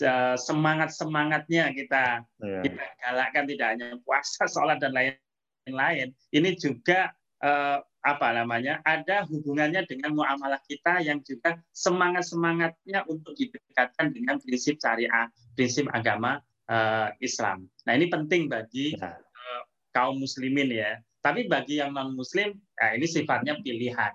uh, 0.03 0.35
semangat-semangatnya 0.35 1.71
kita 1.71 2.25
yeah. 2.43 2.63
kita 2.65 2.83
galakkan 2.99 3.45
tidak 3.47 3.67
hanya 3.77 3.87
puasa, 4.03 4.43
sholat 4.49 4.81
dan 4.81 4.91
lain-lain, 4.91 6.11
ini 6.35 6.57
juga 6.59 7.15
uh, 7.45 7.79
apa 8.05 8.37
namanya 8.37 8.85
ada 8.85 9.25
hubungannya 9.25 9.81
dengan 9.89 10.13
muamalah 10.13 10.61
kita 10.69 11.01
yang 11.01 11.25
juga 11.25 11.57
semangat 11.73 12.29
semangatnya 12.29 13.01
untuk 13.09 13.33
didekatkan 13.33 14.13
dengan 14.13 14.37
prinsip 14.37 14.77
syariah, 14.77 15.25
prinsip 15.57 15.89
agama 15.89 16.37
uh, 16.69 17.09
Islam. 17.17 17.65
Nah 17.89 17.97
ini 17.97 18.05
penting 18.13 18.45
bagi 18.45 18.93
yeah 18.93 19.25
kaum 19.95 20.19
muslimin 20.19 20.67
ya. 20.75 20.99
Tapi 21.23 21.47
bagi 21.47 21.79
yang 21.79 21.95
non 21.95 22.11
muslim, 22.11 22.51
nah 22.75 22.91
ini 22.91 23.07
sifatnya 23.07 23.55
pilihan. 23.63 24.11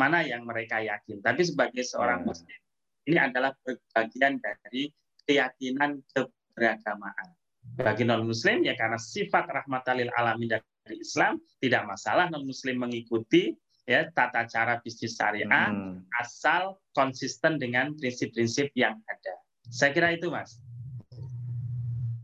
Mana 0.00 0.24
yang 0.24 0.48
mereka 0.48 0.80
yakin. 0.80 1.20
Tapi 1.20 1.44
sebagai 1.44 1.84
seorang 1.84 2.24
hmm. 2.24 2.28
muslim, 2.32 2.58
ini 3.04 3.18
adalah 3.20 3.52
bagian 3.92 4.40
dari 4.40 4.88
keyakinan 5.28 6.00
keberagamaan. 6.16 7.36
Bagi 7.76 8.08
non 8.08 8.24
muslim 8.24 8.64
ya 8.64 8.72
karena 8.74 8.96
sifat 8.96 9.44
rahmatalil 9.44 10.08
alamin 10.16 10.56
dari 10.88 11.04
Islam 11.04 11.36
tidak 11.60 11.84
masalah 11.84 12.32
non 12.32 12.48
muslim 12.48 12.80
mengikuti 12.80 13.52
ya 13.84 14.08
tata 14.16 14.48
cara 14.48 14.80
bisnis 14.80 15.20
syariah 15.20 15.68
hmm. 15.68 16.08
asal 16.24 16.80
konsisten 16.96 17.60
dengan 17.60 17.92
prinsip-prinsip 18.00 18.72
yang 18.72 18.96
ada. 19.04 19.34
Saya 19.68 19.92
kira 19.92 20.16
itu, 20.16 20.32
Mas. 20.32 20.56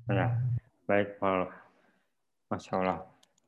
Ya, 0.08 0.32
baik, 0.88 1.20
Paul. 1.20 1.48
Masya 2.48 2.72
Allah. 2.80 2.98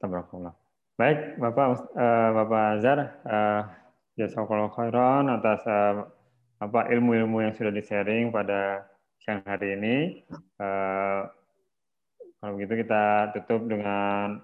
Tabarakallah. 0.00 0.52
Baik, 0.96 1.36
Bapak 1.36 1.92
uh, 1.92 2.30
Bapak 2.32 2.80
Azhar, 2.80 2.98
uh, 3.28 4.68
khairan 4.72 5.28
atas 5.28 5.60
uh, 5.68 6.08
apa 6.56 6.88
ilmu-ilmu 6.88 7.44
yang 7.44 7.52
sudah 7.52 7.68
di-sharing 7.68 8.32
pada 8.32 8.88
siang 9.20 9.44
hari 9.44 9.76
ini. 9.76 9.96
Uh, 10.56 11.28
kalau 12.40 12.56
begitu 12.56 12.84
kita 12.84 13.32
tutup 13.36 13.68
dengan 13.68 14.40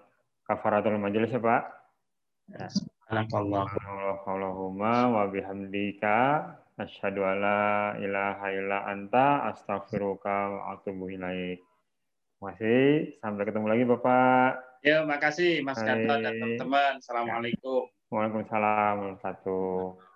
kafaratul 0.52 1.00
majelis 1.00 1.32
ya 1.32 1.40
Pak. 1.40 1.62
Ya. 2.52 2.68
Allahumma 3.12 5.08
wa 5.08 5.24
bihamdika 5.32 6.44
asyhadu 6.76 7.24
alla 7.24 7.96
ilaha 7.96 8.46
illa 8.52 8.78
anta 8.88 9.48
astaghfiruka 9.48 10.36
wa 10.52 10.60
atubu 10.76 11.08
ilaik. 11.08 11.64
Kasih. 12.36 13.16
Sampai 13.24 13.48
ketemu 13.48 13.66
lagi 13.72 13.84
Bapak. 13.88 14.50
Ya, 14.82 15.06
makasih 15.06 15.62
Mas 15.62 15.78
Gatot 15.78 16.18
dan 16.20 16.36
teman-teman. 16.36 16.98
Assalamualaikum. 16.98 17.86
Waalaikumsalam 18.10 18.94
warahmatullahi 18.98 19.24
wabarakatuh. 19.24 20.11